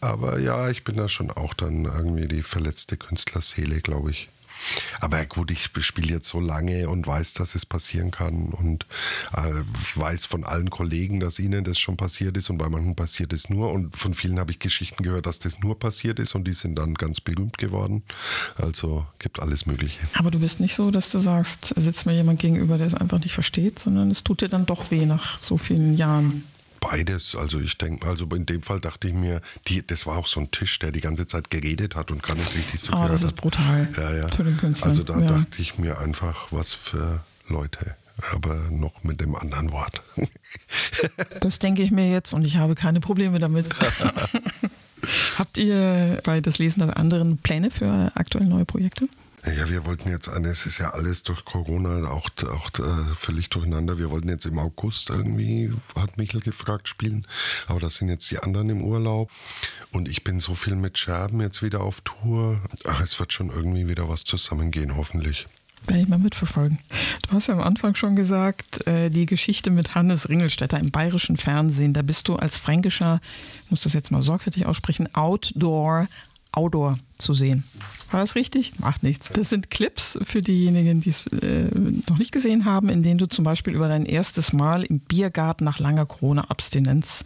[0.01, 4.29] Aber ja, ich bin da schon auch dann irgendwie die verletzte Künstlerseele, glaube ich.
[5.01, 8.87] Aber gut, ich spiele jetzt so lange und weiß, dass es passieren kann und
[9.35, 9.63] äh,
[9.95, 13.51] weiß von allen Kollegen, dass ihnen das schon passiert ist und bei manchen passiert es
[13.51, 13.73] nur.
[13.73, 16.77] Und von vielen habe ich Geschichten gehört, dass das nur passiert ist und die sind
[16.79, 18.03] dann ganz berühmt geworden.
[18.57, 19.99] Also gibt alles Mögliche.
[20.15, 23.19] Aber du bist nicht so, dass du sagst, sitzt mir jemand gegenüber, der es einfach
[23.19, 26.45] nicht versteht, sondern es tut dir dann doch weh nach so vielen Jahren.
[26.83, 27.37] Beides.
[27.37, 30.41] Also ich denke, also in dem Fall dachte ich mir, die, das war auch so
[30.41, 33.23] ein Tisch, der die ganze Zeit geredet hat und gar nicht richtig zugehört Ah, das
[33.23, 34.29] ist brutal Ja, ja.
[34.29, 34.89] für den Künstler.
[34.89, 35.27] Also da ja.
[35.29, 37.95] dachte ich mir einfach, was für Leute.
[38.33, 40.03] Aber noch mit dem anderen Wort.
[41.41, 43.67] Das denke ich mir jetzt und ich habe keine Probleme damit.
[45.39, 49.07] Habt ihr bei das Lesen der anderen Pläne für aktuell neue Projekte?
[49.45, 53.99] Ja, wir wollten jetzt, es ist ja alles durch Corona auch, auch äh, völlig durcheinander.
[53.99, 57.27] Wir wollten jetzt im August irgendwie, hat Michael gefragt, spielen.
[57.67, 59.33] Aber da sind jetzt die anderen im Urlaub.
[59.91, 62.61] Und ich bin so viel mit Scherben jetzt wieder auf Tour.
[62.85, 65.49] Ach, es wird schon irgendwie wieder was zusammengehen, hoffentlich.
[65.89, 66.79] Werde ich mal mitverfolgen.
[67.29, 71.37] Du hast ja am Anfang schon gesagt, äh, die Geschichte mit Hannes Ringelstetter im bayerischen
[71.37, 71.95] Fernsehen.
[71.95, 73.21] Da bist du als fränkischer,
[73.65, 76.07] ich muss das jetzt mal sorgfältig aussprechen, Outdoor,
[76.53, 77.65] Outdoor zu sehen.
[78.11, 78.79] War das richtig?
[78.79, 79.31] Macht nichts.
[79.33, 81.71] Das sind Clips für diejenigen, die es äh,
[82.09, 85.65] noch nicht gesehen haben, in denen du zum Beispiel über dein erstes Mal im Biergarten
[85.65, 87.25] nach langer Corona-Abstinenz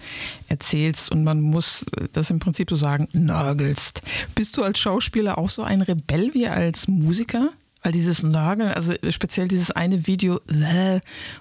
[0.48, 4.02] erzählst und man muss das im Prinzip so sagen, nörgelst.
[4.36, 7.50] Bist du als Schauspieler auch so ein Rebell wie als Musiker?
[7.86, 10.40] Weil dieses Nörgeln, also speziell dieses eine Video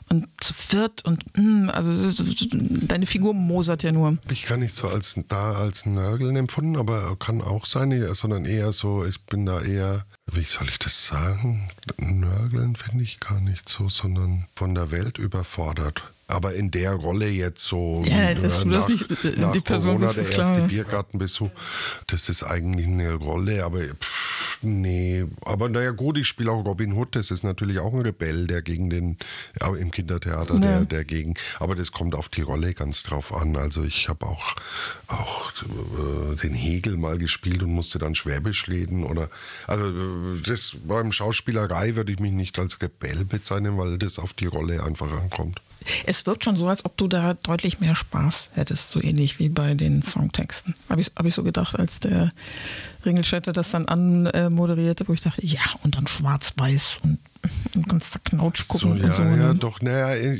[0.09, 1.91] und zu viert und mm, also
[2.53, 4.19] deine Figur mosert ja nur.
[4.29, 8.73] Ich kann nicht so als da als Nörgeln empfunden, aber kann auch sein, sondern eher
[8.73, 11.67] so, ich bin da eher, wie soll ich das sagen?
[11.97, 16.03] Nörgeln finde ich gar nicht so, sondern von der Welt überfordert.
[16.27, 19.61] Aber in der Rolle jetzt so ja, dass du nach, das nicht, äh, nach die
[19.61, 20.67] Person Corona, bist, der ist erste klar.
[20.67, 21.51] Biergartenbesuch,
[22.07, 25.25] das ist eigentlich eine Rolle, aber pff, nee.
[25.45, 28.63] Aber naja gut, ich spiele auch Robin Hood, das ist natürlich auch ein Rebell, der
[28.63, 29.17] gegen den,
[29.61, 30.59] ja, im Kindertheater, Ja.
[30.59, 33.55] der, der gegen, aber das kommt auf die Rolle ganz drauf an.
[33.55, 34.55] Also ich habe auch,
[35.07, 39.29] auch äh, den Hegel mal gespielt und musste dann Schwäbisch reden oder,
[39.67, 44.33] also äh, das beim Schauspielerei würde ich mich nicht als Rebell bezeichnen, weil das auf
[44.33, 45.61] die Rolle einfach ankommt.
[46.05, 49.49] Es wirkt schon so, als ob du da deutlich mehr Spaß hättest, so ähnlich wie
[49.49, 50.75] bei den Songtexten.
[50.89, 52.31] Habe ich, hab ich so gedacht, als der
[53.05, 57.19] Ringelstädter das dann anmoderierte, wo ich dachte, ja, und dann schwarz-weiß und,
[57.75, 59.21] und ganz zerknautscht So, gucken ja, und so.
[59.21, 59.55] ja, ne?
[59.55, 60.35] doch, naja,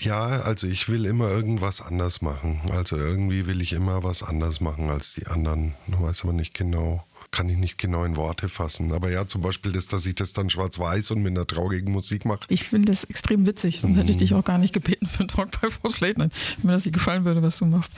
[0.00, 2.60] ja, also ich will immer irgendwas anders machen.
[2.72, 5.74] Also irgendwie will ich immer was anders machen als die anderen.
[5.86, 8.92] Ich weiß aber nicht genau, kann ich nicht genau in Worte fassen.
[8.92, 12.24] Aber ja, zum Beispiel das, dass ich das dann schwarz-weiß und mit einer traurigen Musik
[12.24, 12.40] mache.
[12.48, 15.28] Ich finde das extrem witzig und hätte ich dich auch gar nicht gebeten für einen
[15.28, 17.92] Talk bei Force Late Night, wenn mir das nicht gefallen würde, was du machst.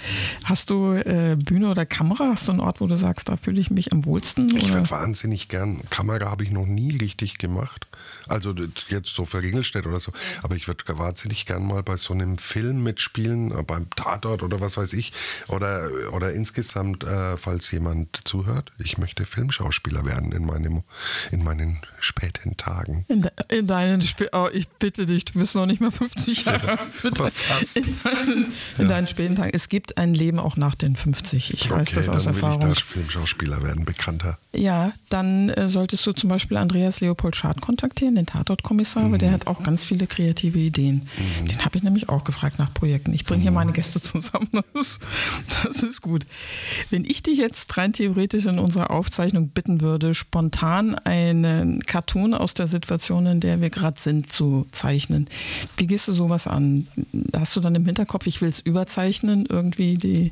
[0.44, 2.30] Hast du äh, Bühne oder Kamera?
[2.32, 4.54] Hast du einen Ort, wo du sagst, da fühle ich mich am wohlsten?
[4.56, 7.86] Ich würde wahnsinnig gern, Kamera habe ich noch nie richtig gemacht.
[8.26, 8.54] Also
[8.88, 10.12] jetzt so für Ringelstedt oder so.
[10.42, 14.60] Aber ich würde wahnsinnig gern mal bei so einem Film mitspielen, äh, beim Tatort oder
[14.60, 15.12] was weiß ich.
[15.48, 20.82] Oder, oder insgesamt, äh, falls jemand zuhört, ich möchte Filmschauspieler werden in, meinem,
[21.30, 23.04] in meinen späten Tagen.
[23.08, 24.02] In, de, in deinen
[24.32, 27.02] oh, ich bitte dich, du bist noch nicht mal 50 Jahre alt.
[27.02, 27.30] Bitte.
[27.30, 27.76] fast.
[27.76, 29.50] In, deinen, in deinen späten Tagen.
[29.52, 31.54] Es gibt ein Leben auch nach den 50.
[31.54, 32.72] Ich weiß das aus dann will Erfahrung.
[32.72, 34.38] ich da Filmschauspieler werden, bekannter.
[34.52, 39.32] Ja, dann äh, solltest du zum Beispiel Andreas Leopold Schad kontaktieren, den Tatortkommissar, weil der
[39.32, 41.08] hat auch ganz viele kreative Ideen.
[41.48, 43.12] Den habe ich nämlich auch gefragt nach Projekten.
[43.12, 44.48] Ich bringe hier meine Gäste zusammen.
[44.72, 45.00] Das,
[45.64, 46.26] das ist gut.
[46.90, 49.09] Wenn ich dich jetzt rein theoretisch in unserer Aufzeichnung
[49.52, 55.26] bitten würde, spontan einen Cartoon aus der Situation, in der wir gerade sind, zu zeichnen,
[55.76, 56.86] wie gehst du sowas an?
[57.36, 60.30] Hast du dann im Hinterkopf, ich will es überzeichnen, irgendwie die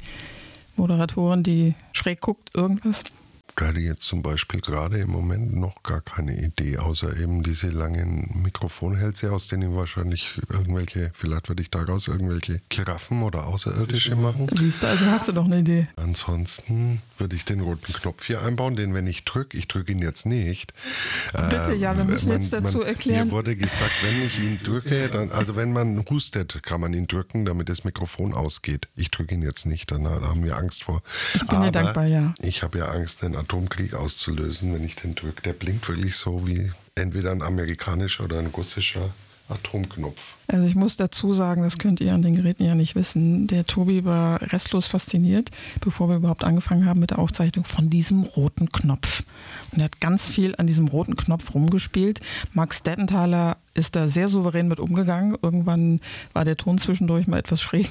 [0.76, 3.04] Moderatorin, die schräg guckt, irgendwas?
[3.56, 8.28] Ich jetzt zum Beispiel gerade im Moment noch gar keine Idee, außer eben diese langen
[8.42, 14.48] Mikrofonhälse, aus denen wahrscheinlich irgendwelche, vielleicht würde ich daraus irgendwelche Giraffen oder Außerirdische machen.
[14.54, 15.84] Siehst du, also hast du doch eine Idee.
[15.96, 20.00] Ansonsten würde ich den roten Knopf hier einbauen, den wenn ich drücke, ich drücke ihn
[20.00, 20.72] jetzt nicht.
[21.32, 23.28] Bitte, ja, wir müssen jetzt dazu erklären.
[23.28, 27.06] Mir wurde gesagt, wenn ich ihn drücke, dann, also wenn man hustet, kann man ihn
[27.06, 28.88] drücken, damit das Mikrofon ausgeht.
[28.96, 31.02] Ich drücke ihn jetzt nicht, dann da haben wir Angst vor.
[31.34, 32.34] Ich bin dir dankbar, ja.
[32.40, 35.42] Ich habe ja Angst, den Atomkrieg auszulösen, wenn ich den drücke.
[35.42, 39.10] Der blinkt wirklich so wie entweder ein amerikanischer oder ein russischer
[39.48, 40.36] Atomknopf.
[40.48, 43.46] Also ich muss dazu sagen, das könnt ihr an den Geräten ja nicht wissen.
[43.46, 48.22] Der Tobi war restlos fasziniert, bevor wir überhaupt angefangen haben mit der Aufzeichnung, von diesem
[48.22, 49.22] roten Knopf.
[49.72, 52.20] Und er hat ganz viel an diesem roten Knopf rumgespielt.
[52.52, 55.36] Max Dettenthaler ist da sehr souverän mit umgegangen.
[55.40, 56.00] Irgendwann
[56.32, 57.90] war der Ton zwischendurch mal etwas schräg.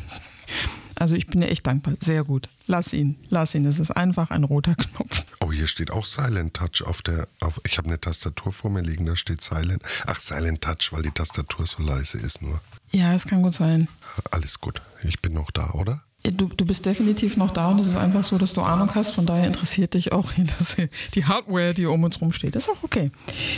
[1.00, 1.93] Also ich bin dir echt dankbar.
[2.00, 2.50] Sehr gut.
[2.66, 3.66] Lass ihn, lass ihn.
[3.66, 5.24] Es ist einfach ein roter Knopf.
[5.39, 7.28] Oh, hier steht auch Silent Touch auf der.
[7.39, 9.84] Auf, ich habe eine Tastatur vor mir liegen, da steht Silent.
[10.06, 12.62] Ach, Silent Touch, weil die Tastatur so leise ist nur.
[12.91, 13.88] Ja, es kann gut sein.
[14.32, 14.82] Alles gut.
[15.04, 16.04] Ich bin noch da, oder?
[16.32, 19.11] Du, du bist definitiv noch da und es ist einfach so, dass du Ahnung hast.
[19.11, 20.32] Von daher interessiert dich auch
[21.15, 22.55] die Hardware, die um uns rum steht.
[22.55, 23.09] Das ist auch okay.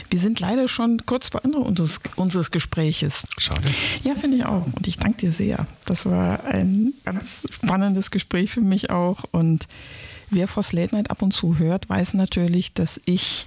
[0.09, 3.24] Wir sind leider schon kurz vor Ende unseres, unseres Gespräches.
[3.38, 3.67] Schade.
[4.03, 4.65] Ja, finde ich auch.
[4.65, 5.67] Und ich danke dir sehr.
[5.86, 9.24] Das war ein ganz spannendes Gespräch für mich auch.
[9.32, 9.67] Und
[10.30, 13.45] wer Voss Late Night ab und zu hört, weiß natürlich, dass ich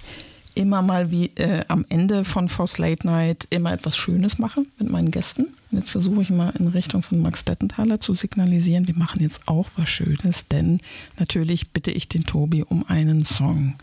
[0.55, 4.89] immer mal wie äh, am Ende von Voss Late Night immer etwas Schönes mache mit
[4.89, 5.47] meinen Gästen.
[5.73, 9.69] Jetzt versuche ich mal in Richtung von Max Dettenthaler zu signalisieren, wir machen jetzt auch
[9.75, 10.79] was Schönes, denn
[11.17, 13.75] natürlich bitte ich den Tobi um einen Song.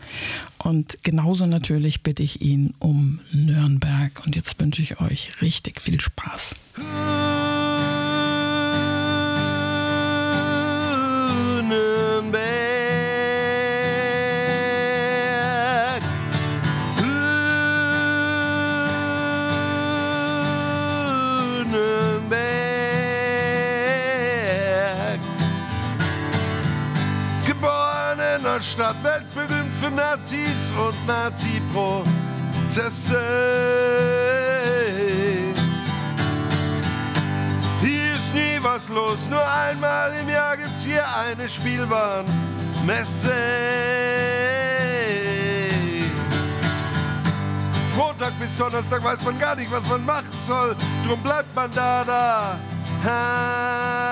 [0.57, 4.21] Und genauso natürlich bitte ich ihn um Nürnberg.
[4.25, 6.55] Und jetzt wünsche ich euch richtig viel Spaß.
[28.71, 33.21] Stadt, weltberühmt für Nazis und Nazi-Prozesse.
[37.81, 43.33] Hier ist nie was los, nur einmal im Jahr gibt's hier eine Spielwarenmesse.
[47.97, 52.05] Montag bis Donnerstag weiß man gar nicht, was man machen soll, drum bleibt man da,
[52.05, 52.57] da.
[53.03, 54.10] Hi.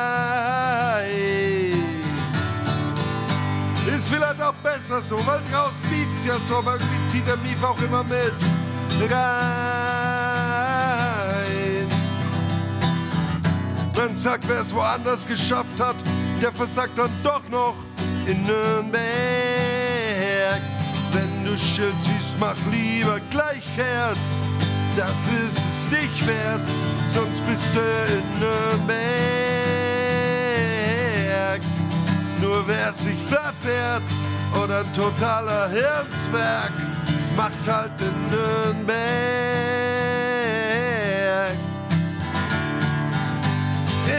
[4.10, 7.80] Vielleicht auch besser so, weil draußen mieft's ja so, aber irgendwie zieht der Mief auch
[7.82, 8.34] immer mit
[9.12, 9.30] rein.
[13.96, 15.96] Man sagt, wer es woanders geschafft hat,
[16.42, 17.76] der versagt dann doch noch
[18.26, 19.02] in Nürnberg.
[21.12, 24.18] Wenn du Schild siehst, mach lieber gleich kehrt.
[24.96, 26.68] Das ist es nicht wert,
[27.06, 29.00] sonst bist du in Nürnberg.
[32.42, 33.22] Nur wer sich
[33.70, 34.04] verfährt
[34.64, 36.72] oder ein totaler Hirnswerk,
[37.36, 38.98] macht halt in Nürnberg.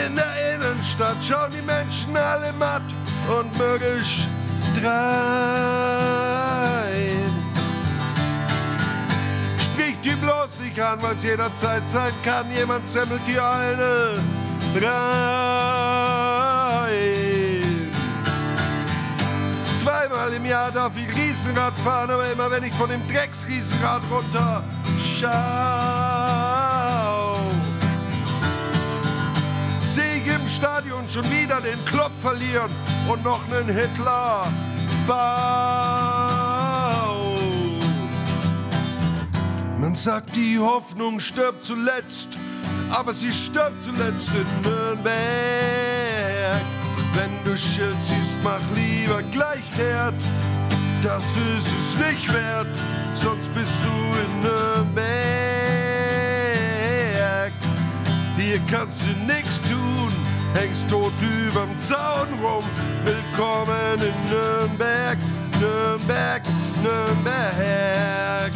[0.07, 2.83] In der Innenstadt schauen die Menschen alle matt
[3.29, 4.27] und mürrisch
[4.81, 4.91] drein.
[9.59, 12.51] Spricht die bloß nicht an, weil's jederzeit sein kann.
[12.51, 14.21] Jemand semmelt die eine
[14.81, 15.50] rein.
[19.81, 24.63] Zweimal im Jahr darf ich Riesenrad fahren, aber immer wenn ich von dem Drecksriesenrad runter
[24.99, 25.31] schau,
[29.87, 32.71] sehe ich im Stadion schon wieder den Club verlieren
[33.09, 34.49] und noch einen Hitler
[35.07, 35.17] bau.
[39.79, 42.37] Man sagt, die Hoffnung stirbt zuletzt,
[42.91, 45.11] aber sie stirbt zuletzt in Nürnberg.
[47.15, 50.15] Wenn du Schild siehst, mach lieber gleich kehrt.
[51.03, 51.25] Das
[51.57, 52.69] ist es nicht wert,
[53.15, 55.01] sonst bist du in Nürnberg.
[58.37, 60.13] Hier kannst du nix tun,
[60.55, 62.65] hängst tot überm Zaun rum.
[63.05, 65.19] Willkommen in Nürnberg,
[65.59, 66.43] Nürnberg,
[66.83, 68.53] Nürnberg.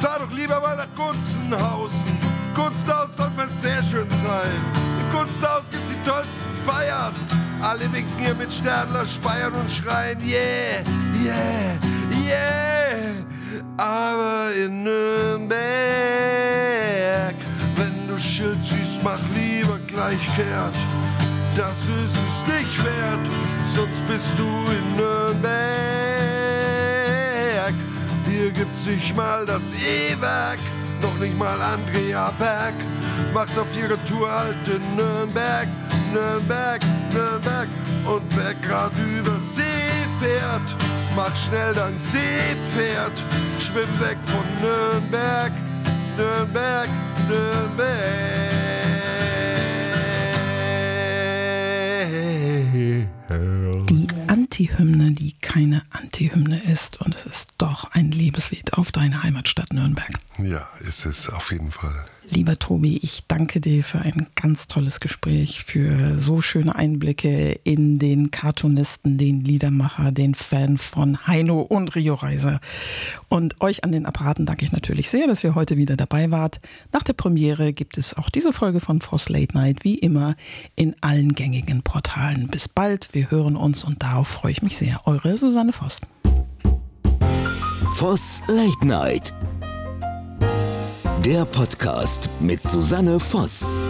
[0.00, 2.15] Fahr doch lieber mal nach Gunzenhausen.
[2.56, 4.50] Gunzenhaus soll für sehr schön sein.
[4.98, 7.12] In Gunzenhaus gibt's die tollsten Feiern.
[7.60, 10.82] Alle winken hier mit Sternler, Speiern und schreien, yeah,
[11.22, 11.78] yeah,
[12.24, 13.12] yeah.
[13.76, 15.58] Aber in Nürnberg,
[17.76, 20.74] wenn du Schild siehst, mach lieber gleich kehrt.
[21.54, 23.28] Das ist es nicht wert,
[23.74, 25.52] sonst bist du in Nürnberg.
[28.26, 30.58] Hier gibt's nicht mal das E-Werk,
[31.02, 32.74] noch nicht mal Andrea Berg.
[33.32, 34.30] Macht auf ihre Tour
[34.66, 35.68] in Nürnberg,
[36.12, 36.80] Nürnberg,
[37.12, 37.68] Nürnberg.
[38.06, 39.62] Und wer grad über See
[40.20, 40.76] fährt,
[41.14, 43.12] mach schnell dein Seepferd.
[43.58, 45.52] Schwimm weg von Nürnberg,
[46.16, 46.88] Nürnberg,
[47.28, 48.15] Nürnberg.
[54.56, 60.08] Antihymne, die keine Antihymne ist und es ist doch ein Liebeslied auf deine Heimatstadt Nürnberg.
[60.38, 62.06] Ja, ist es auf jeden Fall.
[62.28, 67.98] Lieber Tobi, ich danke dir für ein ganz tolles Gespräch, für so schöne Einblicke in
[67.98, 72.60] den Cartoonisten, den Liedermacher, den Fan von Heino und Rio Reiser.
[73.28, 76.60] Und euch an den Apparaten danke ich natürlich sehr, dass ihr heute wieder dabei wart.
[76.92, 80.34] Nach der Premiere gibt es auch diese Folge von Voss Late Night wie immer
[80.74, 82.48] in allen gängigen Portalen.
[82.48, 85.00] Bis bald, wir hören uns und darauf freue ich mich sehr.
[85.06, 86.00] Eure Susanne Voss.
[87.94, 89.32] Voss Late Night.
[91.26, 93.80] Der Podcast mit Susanne Voss.